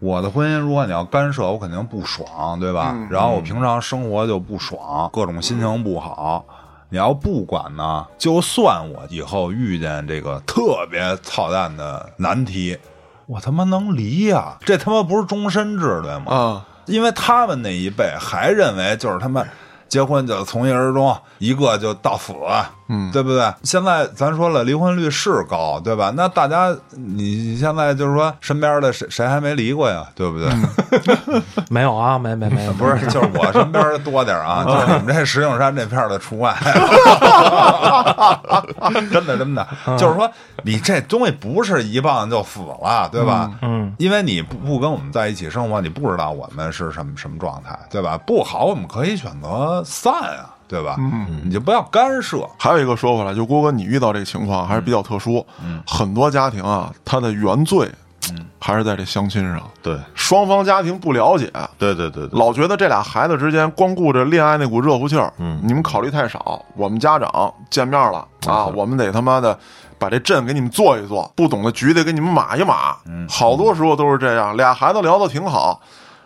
[0.00, 2.96] 我的婚姻，如果你要干涉，我肯定不爽，对吧？
[3.10, 6.44] 然后我平常生活就不爽，各种心情不好。
[6.90, 12.78] 你要不管呢，就算我以后遇见这个特别操蛋的难题，
[13.26, 14.56] 我他妈能离呀？
[14.60, 16.32] 这他妈不是终身制对吗？
[16.32, 19.44] 啊，因为他们那一辈还认为就是他妈
[19.88, 22.32] 结婚就从一而终，一个就到死，
[22.90, 23.52] 嗯对不对？
[23.62, 26.12] 现在咱说了，离婚率是高，对吧？
[26.16, 30.06] 那大家你现在就是说身边的谁谁还没离过呀？
[30.14, 30.48] 对不对？
[31.68, 36.54] 没有啊，没没没有，不是，就是我身边多点儿啊， 就是你们这石景山这片儿的除外。
[39.10, 39.66] 真的真的，
[39.98, 40.30] 就是说
[40.62, 43.50] 你这东西不是一棒就死了，对吧？
[43.62, 48.18] 嗯，因为你不不跟我们在一起生活，你不知道我们是什么什么状态，对吧？
[48.26, 50.96] 不好，我们可以选择散啊，对吧？
[50.98, 52.46] 嗯，你就不要干涉。
[52.58, 55.44] 还有一个说回来，就郭哥，你遇到这个情况还是比较特殊。
[55.62, 57.90] 嗯，很多家庭啊，他的原罪，
[58.32, 66.64] 嗯，还是在这相亲上，对双方家庭不了解，对对对对，老觉得这俩孩子之间光顾着恋爱那股热乎气儿，嗯，你们考虑太少。
[66.74, 69.58] 我们家长见面了啊，我们得他妈的
[69.98, 72.96] 把这阵给你们做一做，不懂的局得给你们码一码。
[73.06, 75.80] 嗯，好多时候都是这样，俩孩子聊得挺好，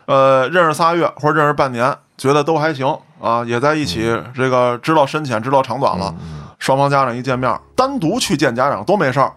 [0.06, 6.14] 呃，认识仨月或者认识半年，觉得都还行啊，也在一起，这个知道深浅，知道长短了。
[6.58, 9.32] 双方家长一见面，单独去见家长都没事儿，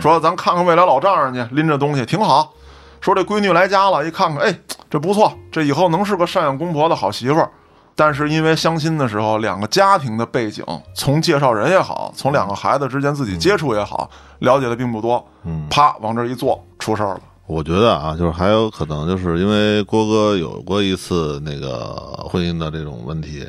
[0.00, 2.52] 说咱看看未来老丈人去，拎着东西挺好。
[3.00, 4.58] 说这闺女来家了，一看看，哎，
[4.88, 7.50] 这不错，这以后能是个赡养公婆的好媳妇儿。
[7.96, 10.64] 但是因为相亲的时候，两个家庭的背景，
[10.96, 14.10] 从介绍人也好，从两个孩子之间自己接触也好，
[14.40, 15.24] 了解的并不多。
[15.44, 17.20] 嗯，啪往这一坐，出事儿了。
[17.46, 21.94] 我觉得啊，就是还有可能，就是因为郭哥有过一次那个
[22.30, 23.46] 婚姻的这种问题，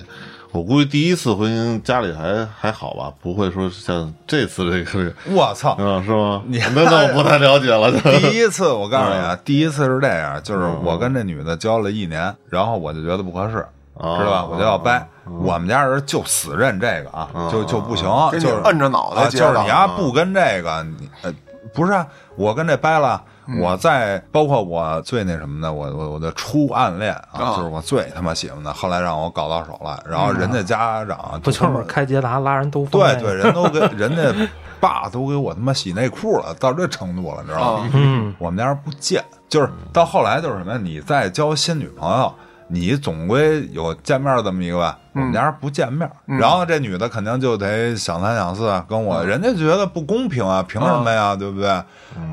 [0.51, 5.71] 我估计第一次婚姻家里还还好吧，不会说像这次这个，我操！
[5.75, 6.43] 啊，是吗？
[6.45, 7.89] 你那那我不太了解了。
[8.01, 14.45] 第一次我告诉你啊，第一次是这样，就是我跟这女的交了一年，然后我就觉得不合适，哦知道吧？
[14.45, 15.07] 我就要掰。
[15.41, 21.33] 我们家人就死认这个啊，就就不行，就是摁着脑袋就是你要不跟这个，你呃，
[21.73, 23.23] 不是啊，我跟这掰了。
[23.59, 33.01] 我在包括我最那什么的，我我我的初暗恋啊，啊就是我最他妈喜欢的，后来让我搞到手了，然后人家家长不他妈就是开捷达拉人兜风？
[33.01, 37.89] 对对，人都给人家爸都给我他妈洗内裤了，到这程度了，你知道吗？
[37.93, 40.79] 嗯，我们家人不见，就是到后来就是什么呀？
[40.81, 42.33] 你再交新女朋友，
[42.68, 44.97] 你总归有见面这么一个吧？
[45.13, 51.36] 我们家人不见面，然后这女的肯定就得想三想四，跟我，人家觉得不公平啊，凭什么呀？
[51.36, 51.84] 对不对？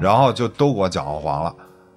[0.01, 1.55] 然后就都给我搅和黄了。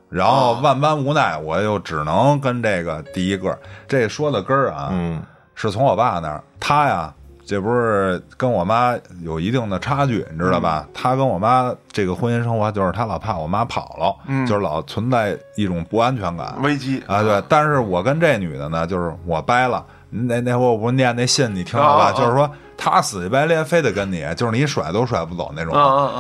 [0.10, 3.58] 然后万般无奈，我又只能跟这个第一个，
[3.88, 5.22] 这说的根儿啊，嗯
[5.56, 7.14] 是从我爸那儿，他呀，
[7.46, 10.88] 这不是跟我妈有一定的差距，你知道吧？
[10.94, 17.22] 他跟我妈这个婚姻生活，就是他老怕我妈跑了，就是老存在一种不安全感危机啊。
[17.22, 22.12] 对，但是我跟这女的呢，就是我掰了，那那会儿我不是念那信，你听了吧？
[22.12, 25.74] 就是说他死乞白赖非得跟你，就是你甩都甩不走那种。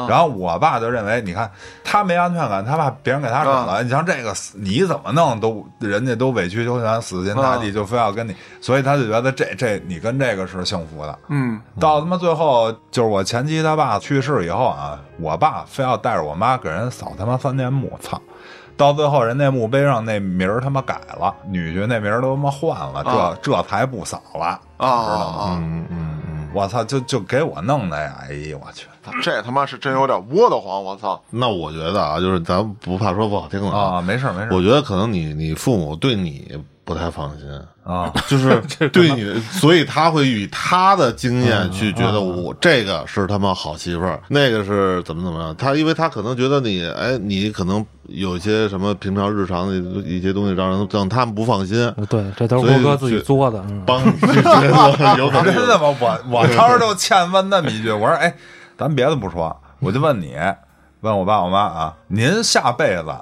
[0.07, 1.49] 然后我爸就认为，你看
[1.83, 3.83] 他没安全感，他怕别人给他甩了。
[3.83, 11.19] 你像这个，你怎么弄都人家都委曲求全、死心塌地，就非要跟你，所以他就觉得这这你跟这个是幸福的。
[11.27, 18.19] 嗯，到他妈最后，就是我前妻他爸去世以后啊，我爸非要带着我妈给人扫他妈三年墓，操！
[18.77, 25.43] 到最后人那墓碑上那名儿他妈改了，女婿那名儿都他妈换了，这、啊这才不扫了，啊知道吗？
[25.43, 26.24] 啊嗯嗯嗯，
[26.55, 28.15] 我操，就就给我弄的呀！
[28.21, 29.11] 哎呀我去啊！
[29.21, 31.21] 这他妈是真有点窝得慌，我操！
[31.29, 37.47] 那我觉得啊，就是咱不怕说不好听的啊！，没事没事，我觉得可能你你父母对你不太放心。
[37.83, 45.55] 啊， 就是对你，所以他会以他的经验去觉得我这个是他妈好媳妇儿，那个是怎么怎么样。
[45.55, 53.63] 他因为他可能觉得你，哎，你可能有一些什么平常日常的一些东西让人让他们不放心，对，这都是郭哥自己就作的。
[53.69, 55.95] 嗯，帮你可能真的吗？
[55.99, 58.35] 我我当时就欠问那么一句，我说，哎，
[58.77, 60.33] 咱别的不说，我就问你，
[61.01, 63.15] 问我爸我妈啊，您下辈子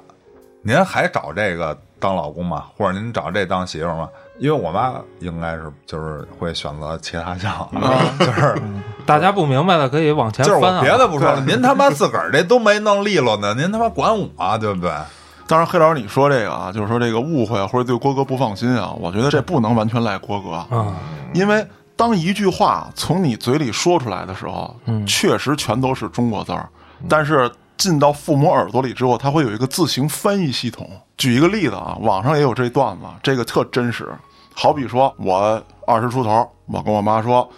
[0.62, 2.64] 您还找这个当老公嘛？
[2.76, 4.06] 或者您找这当媳妇儿吗？
[4.38, 7.66] 因为我妈应该是就是会选择其他项，
[8.20, 8.60] 就是
[9.06, 10.80] 大家不明白的可以往前就是翻啊。
[10.80, 14.92] 我别的不说了，您他妈自个儿这都没弄利落呢，您他妈管我、啊对不对？
[15.46, 20.94] 当然，黑老师你说这个啊，就是说这个误会或者对郭哥不放心啊，我觉得这不能完全赖郭哥，啊，
[21.32, 24.76] 因为当一句话从你嘴里说出来的时候，
[25.06, 26.68] 确实全都是中国字儿，
[27.08, 30.88] 但是进到父母耳朵里之后，它会有一个自行翻译系统。
[31.16, 34.08] 举一个例子啊，网上也有这段子，这个特真实。
[34.54, 37.48] 好比说，我二十出头，我跟我妈说，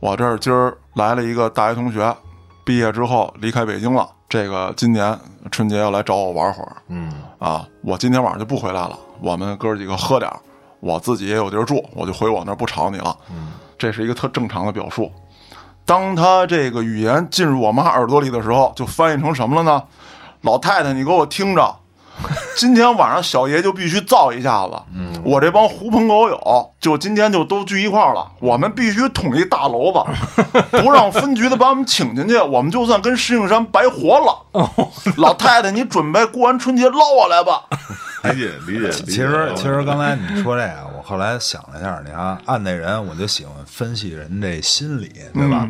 [0.00, 2.14] 我这儿今儿来了一个大学同学，
[2.64, 5.18] 毕业之后离开北京了，这个今年
[5.50, 6.76] 春节要来找我玩会儿。
[6.88, 10.38] 嗯啊，我今天晚上就不回来了，我们哥几个喝点儿，
[10.80, 13.16] 我自己也有地儿住，我就回我那儿不吵你了。
[13.30, 15.10] 嗯这是一个特正常的表述。
[15.84, 19.82] 当他这个语言进入我妈耳朵里的时候，就翻译成什么了呢？
[20.42, 21.76] 老太太，你给我听着，
[22.56, 24.74] 今天晚上小爷就必须造一下子。
[24.94, 30.00] 嗯，我这帮狐朋狗友就今天就都聚一块儿了，我们必须捅一大娄子，
[30.82, 34.38] 不让分局的把我们请进去，我们就算跟石景山白活了。
[35.16, 37.64] 老太太，你准备过完春节捞我来吧。
[38.24, 38.90] 理解理解。
[38.90, 45.68] 其实其实刚才你说这个，我后来想了一下，你看按那人，我就喜欢分析人这心理，对吧？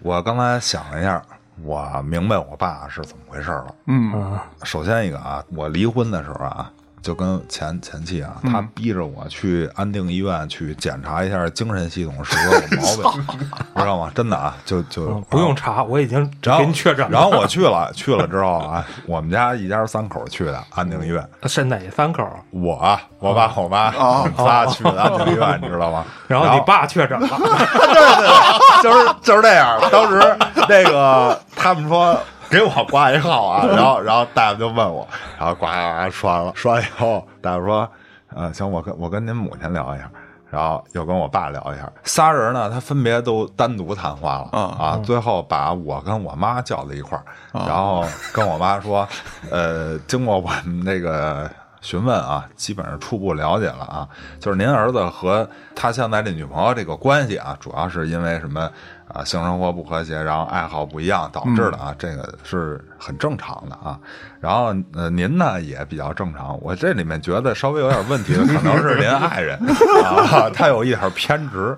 [0.00, 1.22] 我刚才想了一下，
[1.62, 3.74] 我明白我爸是怎么回事了。
[3.86, 6.70] 嗯首先一个啊，我离婚的时候啊，
[7.02, 12.60] 就跟前前妻啊，他逼着我去安定医院去检查一下精神系统是否有
[13.02, 13.26] 毛病，
[13.76, 14.10] 知道吗？
[14.14, 17.10] 真的啊，就就嗯不用查，我已经给你确诊了。
[17.10, 21.26] 然后我去了，去了之后啊，我们家一家三口去的安定医院。
[21.44, 22.28] 是哪三口？
[22.50, 26.04] 我啊我爸我妈我们仨去的 安定医院，你知道吗？
[26.26, 29.78] 然后你爸确诊了， 对对就是就是这样。
[29.90, 30.36] 当时
[30.68, 32.18] 那个他们说
[32.50, 35.06] 给我挂一号啊，然后然后大夫就问我，
[35.38, 35.66] 然后呱
[36.10, 37.88] 刷了，说完以后大夫说，
[38.34, 40.10] 呃，行，我跟我跟您母亲聊一下。
[40.50, 47.24] 然后又跟我爸聊一下，仨人呢，他分别都单独谈话了啊啊，最后把我跟我妈叫在一块儿，
[47.66, 48.02] 然后
[48.32, 49.06] 跟我妈说，
[49.50, 51.50] 呃，经过我们那个
[51.82, 54.08] 询问啊，基本上初步了解了啊，
[54.40, 55.46] 就是您儿子和
[55.76, 58.70] 他现在这女朋友这个关系啊，主要是因为什么
[59.12, 63.98] 啊，性生活不和谐，然后爱好不一样导致的啊，这个是很正常的啊。
[64.40, 69.58] 然后呃，您呢也比较正常，我这里面觉得稍微有点问题的，可能是您爱人
[70.04, 71.76] 啊，他有一点偏执。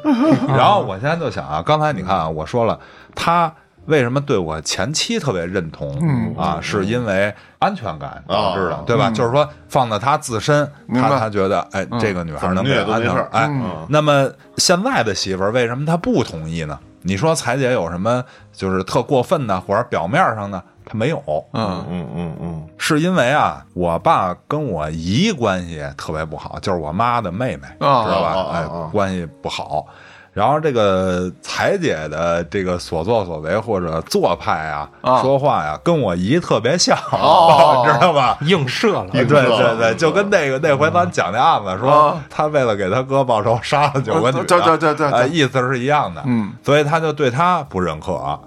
[0.48, 2.78] 然后我现在就想啊，刚才你看啊，我说了
[3.15, 3.52] 他。
[3.86, 5.98] 为什么对我前妻特别认同？
[6.02, 9.11] 嗯啊，是因为安全感导致的，哦对吧？
[9.11, 16.78] 就是说，放在他自身，他他觉得，哎，这个女孩能给安全哎，嗯那么现在的媳妇儿为什么她不同意呢？
[17.02, 18.22] 你说彩姐有什么
[18.52, 20.62] 就是特过分的，或者表面上呢？
[20.85, 21.22] 她没有，
[21.52, 28.47] 嗯嗯嗯嗯是因为啊，我爸跟我姨关系特别不好，就是我妈的妹妹，啊知道吧？
[28.52, 29.86] 哎啊，关系不好。
[30.32, 35.20] 然后这个彩姐的这个所作所为或者做派啊，啊。
[35.20, 37.82] 说话呀，跟我姨特别像，哦。
[37.90, 38.39] 知道吧？
[38.43, 39.09] 映射了。
[39.11, 39.43] 对对
[39.77, 42.24] 对，就跟那个那回咱讲那案子，说啊。
[42.31, 46.23] 他为了给他哥报仇，杀了九个女的，对对对对意思是一样的。
[46.27, 48.39] 嗯，所以他就对他不认可，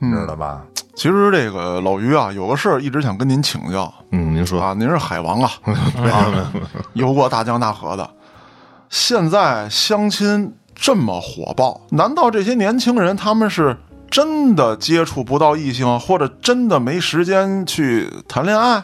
[0.00, 0.62] 知道吧？
[0.96, 3.92] 其实这个老于啊，有个事儿一直想跟您请教。
[4.10, 4.60] 嗯，您说。
[4.60, 5.50] 啊，您是海王啊，
[6.10, 6.52] 啊，
[6.94, 8.10] 游过大江大河的。
[8.90, 13.76] 现在相亲这么火爆，难道这些年轻人他们是
[14.08, 18.82] 真的接触不到异性，或者真的没时间去谈恋爱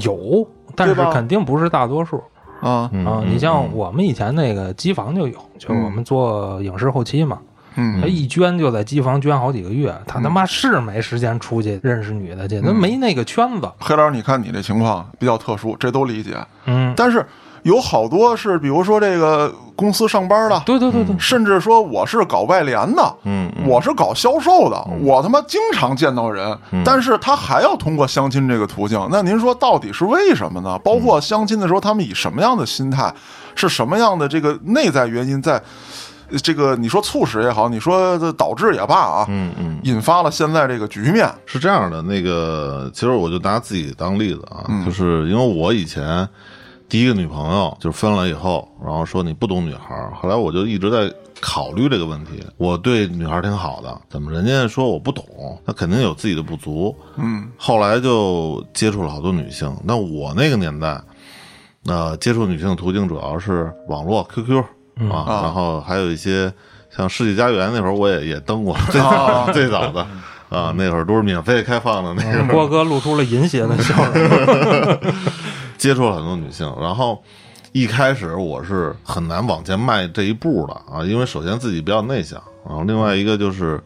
[0.00, 2.22] 有，但是肯定不是大多数
[2.60, 2.90] 啊？
[3.06, 3.22] 啊。
[3.24, 7.38] 你像我们以前那个机房就有，就是我们做影视后期嘛，
[7.76, 13.70] 嗯他一捐就在机房捐好几个月，他他妈是没时间出去认识女的去，他没那个圈子。
[13.78, 16.36] 黑老师，你看你这情况比较特殊，这都理解。
[16.66, 17.24] 嗯，但是
[17.66, 29.04] 有好多是，比如说这个公司上班的，对对对对，甚至说我是搞外联的，嗯嗯我是搞销售的，我他妈经常见到人，但是他还要通过相亲这个途径。
[29.10, 30.78] 那您说到底是为什么呢？
[30.84, 33.12] 包括相亲的时候，他们以什么样的心态，
[33.56, 35.60] 是什么样的这个内在原因在？
[36.28, 41.32] 呃这个你说促使也好，你说导致也罢啊，嗯嗯，引发了现在这个局面。
[41.46, 46.28] 是这样的，那个其实我就拿自己当例子啊，就是因为我以前
[46.88, 52.42] 第一个女朋友就是分了以后，然后说你不懂女孩儿，后来我就一直在考虑这个问题。
[52.56, 55.24] 我对女孩儿挺好的，怎么人家说我不懂，
[55.64, 56.96] 那肯定有自己的不足。
[57.16, 61.00] 嗯后来就接触了好多女性，那我那个年代，
[61.86, 64.58] 呃，接触女性的途径主要是网络 QQ
[65.10, 66.52] 啊，然后还有一些
[66.96, 70.00] 像世纪佳缘那会儿我也也登过，最 早最早的
[70.48, 74.98] 啊，那会儿都是免费开放的那个，郭哥露出了淫邪的笑容。
[75.76, 77.22] 接触了很多女性，然后
[77.72, 83.82] 一开始我是很难往前迈这一步的啊，因为首先自己比较内向，然后另外一个就是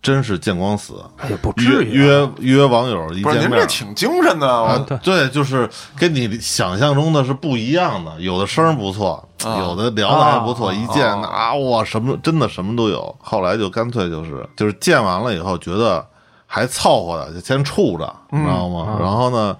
[0.00, 0.94] 真是见光死，
[1.28, 4.86] 也不至于啊，约约网友一不是见面您这挺精神的，啊。
[4.88, 9.58] 我，对，就是跟你想象中的是不一样的，有的声儿不错，啊。
[9.58, 13.12] 有的聊的还不错，啊一见啊哇什么真的什么都有。
[13.20, 16.06] 后来就干脆就是就是见完了以后觉得
[16.46, 18.96] 还凑合的，就先处着，你知道吗？
[19.00, 19.56] 然后呢，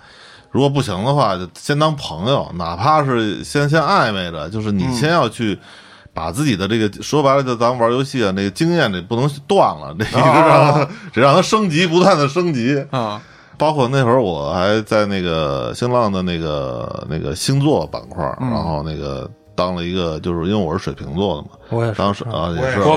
[0.57, 5.59] 如果不行的话，就先当朋友，哪怕是先先暧昧着，就是你先要去。
[6.17, 12.83] 把自己的这个说白了，就咱们玩游戏啊，那个经验这不能断了，这一直让它， 只让它升级，不断的升级。
[12.91, 13.21] 啊
[13.59, 22.97] 包括那会儿我还在那个新浪的那个那个星座板块，然后那个当了一个，就是因为我是水瓶座的嘛，我也是当时啊也是，我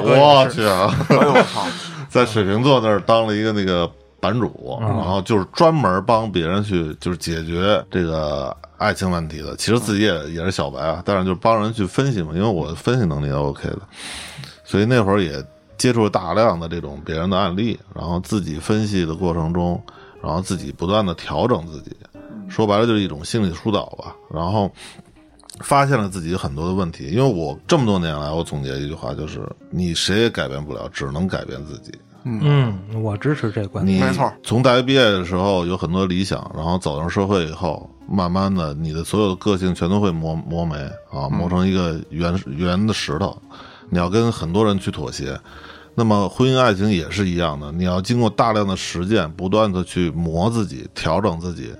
[0.49, 1.67] 去我操！
[2.07, 9.55] 在水瓶座那儿当了一个那个版主，然后就是专门帮别人去就是解决这个爱情问题的。
[9.55, 13.79] 其实自己也也是小白啊，但是就帮人去分析嘛，因为我分析能力 OK 的，
[14.63, 15.43] 所以那会儿也
[15.77, 19.81] 接触了大量的这种别人的案例，然后自己分析的过程中，
[20.21, 21.95] 然后自己不断的调整自己，
[22.47, 24.71] 说白了就是一种心理疏导吧，然后。
[25.61, 31.91] 发现了自己很多的问题，因为我这么多年来，我总结一句话，就是你谁也改变不了，只能改变自己。
[32.41, 34.05] 嗯，我支持这观点。
[34.05, 40.75] 没错，从大学毕业的时候有很多理想，然后走上社会以后，慢慢的你的所有的个性全都会磨磨没
[41.11, 43.35] 啊，磨成一个圆圆的石头。
[43.89, 45.35] 你要跟很多人去妥协，
[45.95, 51.71] 那么婚姻爱情也是一样的，你要经过大量的实践，不断的去磨自己，调整自己。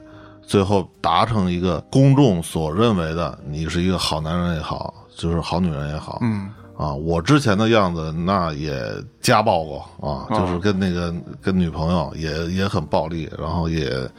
[0.42, 6.50] 最后达成一个公众所认为的，你是一个好男人也好，就是好女人也好，嗯
[6.80, 8.74] 啊，我之前的样子那也
[9.20, 14.10] 家暴过啊，就是跟那个跟女朋友也也很暴力，然后也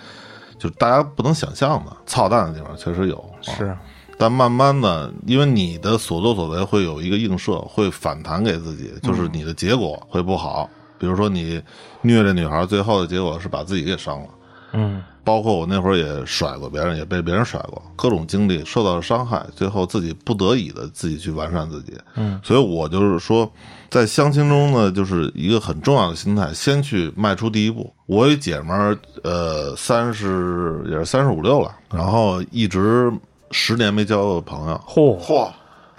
[0.59, 3.75] 就大家不能想象的操蛋的地方确实有，是，
[4.19, 10.69] 但慢慢的，因为你的所作所为会有一个映射，会反弹给自己，就是你的结果会不好，
[10.99, 11.63] 比如说你
[12.03, 14.29] 虐这女孩，最后的结果是把自己给伤了，
[14.75, 15.03] 嗯。
[15.23, 21.93] 包括我那会儿也甩过别人，也被别人甩过，各种经历受到了伤害，最后自己不得已的自己去完善自己。
[22.17, 23.51] 嗯，所以我就是说，
[23.91, 27.93] 在相亲中呢，就是一个很重要的心态，先去迈出第一步。
[28.07, 33.13] 我一姐们儿，呃，三十也是三十五六了，然后一直
[33.51, 34.81] 十年没交过朋友。
[34.87, 35.51] 嚯嚯！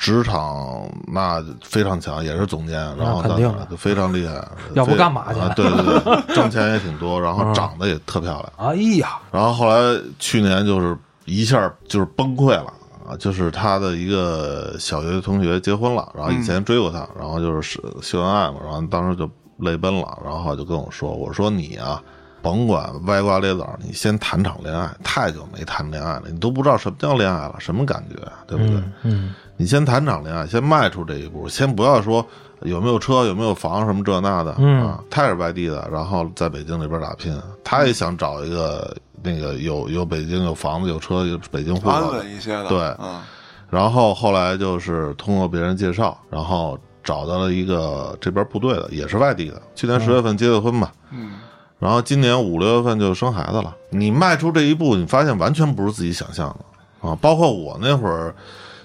[0.02, 4.44] 职场那非常强，也是总监，然后肯定非常厉害。
[4.74, 5.40] 要不干嘛去？
[5.56, 8.70] 对对对， 挣钱也挺多，然后长得也特漂亮。
[8.72, 12.74] 哎呀，然后后来去年就是一下就是崩溃了
[13.08, 13.14] 啊！
[13.20, 22.02] 就是他的一个小学同学结婚了，然后以前追过他，然后就是秀恩爱嘛，然后当时就泪奔了，然后就跟我说：“我说你啊，
[22.42, 24.90] 甭管歪瓜裂枣，你先谈场恋爱。
[25.04, 28.16] 太久没谈恋爱了，你都不知道什么叫恋爱了，什么感觉，
[28.48, 28.84] 对不对？
[29.04, 32.26] 嗯。”你先谈场恋爱，先迈出这一步，先不要说
[32.62, 35.00] 有没有车、有没有房什么这那的啊。
[35.08, 42.70] 他是外地的，然后在北京里边打拼，他也想找一个那个有有北京有房子、有车、有北京户口安稳一些的。
[42.70, 43.22] 对，嗯。
[43.70, 49.62] 然后后来就是通过别人介绍，然后找到了一个这边部队的，也是外地的。
[49.76, 51.34] 去年十月份结的婚嘛，嗯。
[51.82, 53.76] 然后今年五六月份就生孩子了。
[53.90, 57.18] 你迈出这一步，你发现完全不是自己想象的啊！
[57.20, 58.34] 包括我那会儿。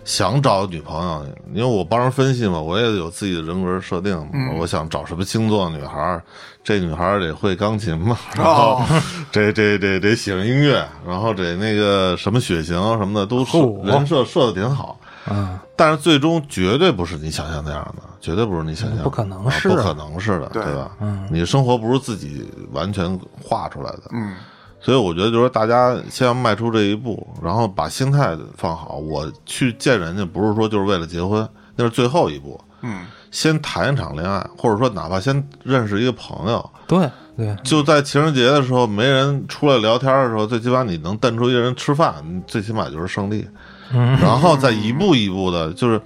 [0.06, 4.16] 想找女朋友，因为我帮人分析嘛，我也有自己的人格设定。
[4.56, 6.22] 我想找什么星座女孩
[6.62, 8.80] 这女孩得会钢琴嘛，然后
[9.32, 13.38] 这这这得喜欢音乐，然后得那个什么血型什么的都
[13.82, 14.96] 人设设的挺好。
[15.30, 20.90] 嗯，但是最终绝对不是你想象那样的，绝对不是你想象，不可能是，不可能是的，对吧？
[21.00, 24.02] 嗯，你生活不是自己完全画出来的。
[24.12, 24.34] 嗯。
[24.78, 28.96] 所以我觉得，就是说，大家先要迈出这一步，然后把心态放好。
[28.96, 32.60] 我去见人家，不是说就是为了结婚，那是最后一步。
[32.82, 36.70] 嗯，先谈一场恋爱，或者说哪怕先认识一个朋友。
[36.86, 42.14] 对对，就在情人节的时候，没人出来聊天的时候，最起码你能瞪出一个人吃饭，
[42.46, 43.48] 最起码就是胜利。
[43.92, 46.00] 嗯，然后再一步一步的，就是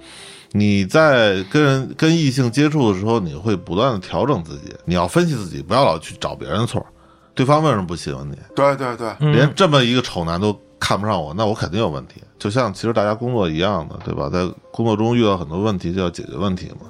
[0.51, 4.73] 你在跟人跟异性接触的时候，你会不断的调整自己。
[4.85, 6.85] 你要分析自己，不要老去找别人错。
[7.33, 8.37] 对方为什么不喜欢你？
[8.55, 12.21] 对对对，连这么一个丑男都看不上我，那我肯定有问题。
[12.37, 14.29] 就像其实大家工作一样的，对吧？
[14.29, 16.87] 在工作中遇到很多问题，就要解决问题嘛。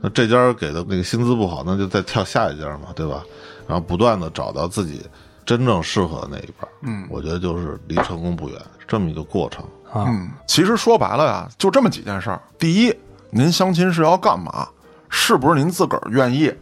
[0.00, 3.22] 那这家给的那个薪资不好，那就再跳下一家嘛，对吧？
[3.66, 5.00] 然后不断的找到自己
[5.46, 6.68] 真正适合的那一半。
[6.82, 9.64] 嗯，我觉得就是离成功不远，这么一个过程
[9.94, 12.40] 嗯，其实说白了呀，就这么几件事儿。
[12.58, 12.94] 第一，
[13.30, 14.66] 您相亲是要干嘛？
[15.08, 16.52] 是不是您自个儿愿意？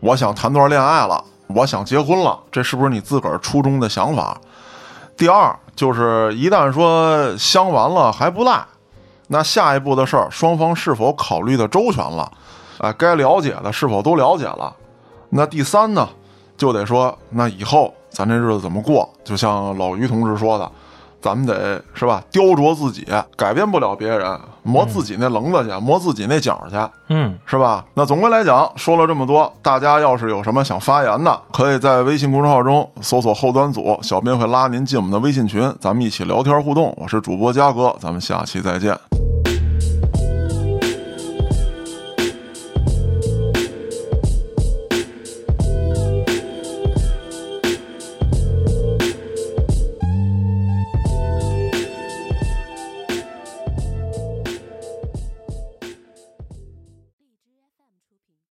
[0.00, 1.22] 我想谈段恋爱了。
[1.48, 4.38] 我想结婚了，这是不是你自个儿初衷的想法？
[5.16, 8.62] 第二，就是一旦说相完了还不赖，
[9.28, 12.30] 那下一步的事儿，双方是否考虑的周全了？
[12.78, 14.74] 哎，该了解的是否都了解了？
[15.30, 16.08] 那第三呢，
[16.56, 19.08] 就得说，那以后咱这日子怎么过？
[19.24, 20.70] 就像老于同志说的。
[21.20, 22.22] 咱们得是吧？
[22.30, 26.76] 雕琢自己，改变不了别人，磨自己那棱子去，磨自己那角去，
[27.08, 27.84] 嗯，是吧？
[27.94, 36.94] 那总归来讲，说了这么多，大家要是有什么想发言的，可以在微信公众号中搜索“后端组”，小编会拉您进我们的微信群，咱们一起聊天互动。
[36.96, 39.27] 我是主播嘉哥，咱们下期再见。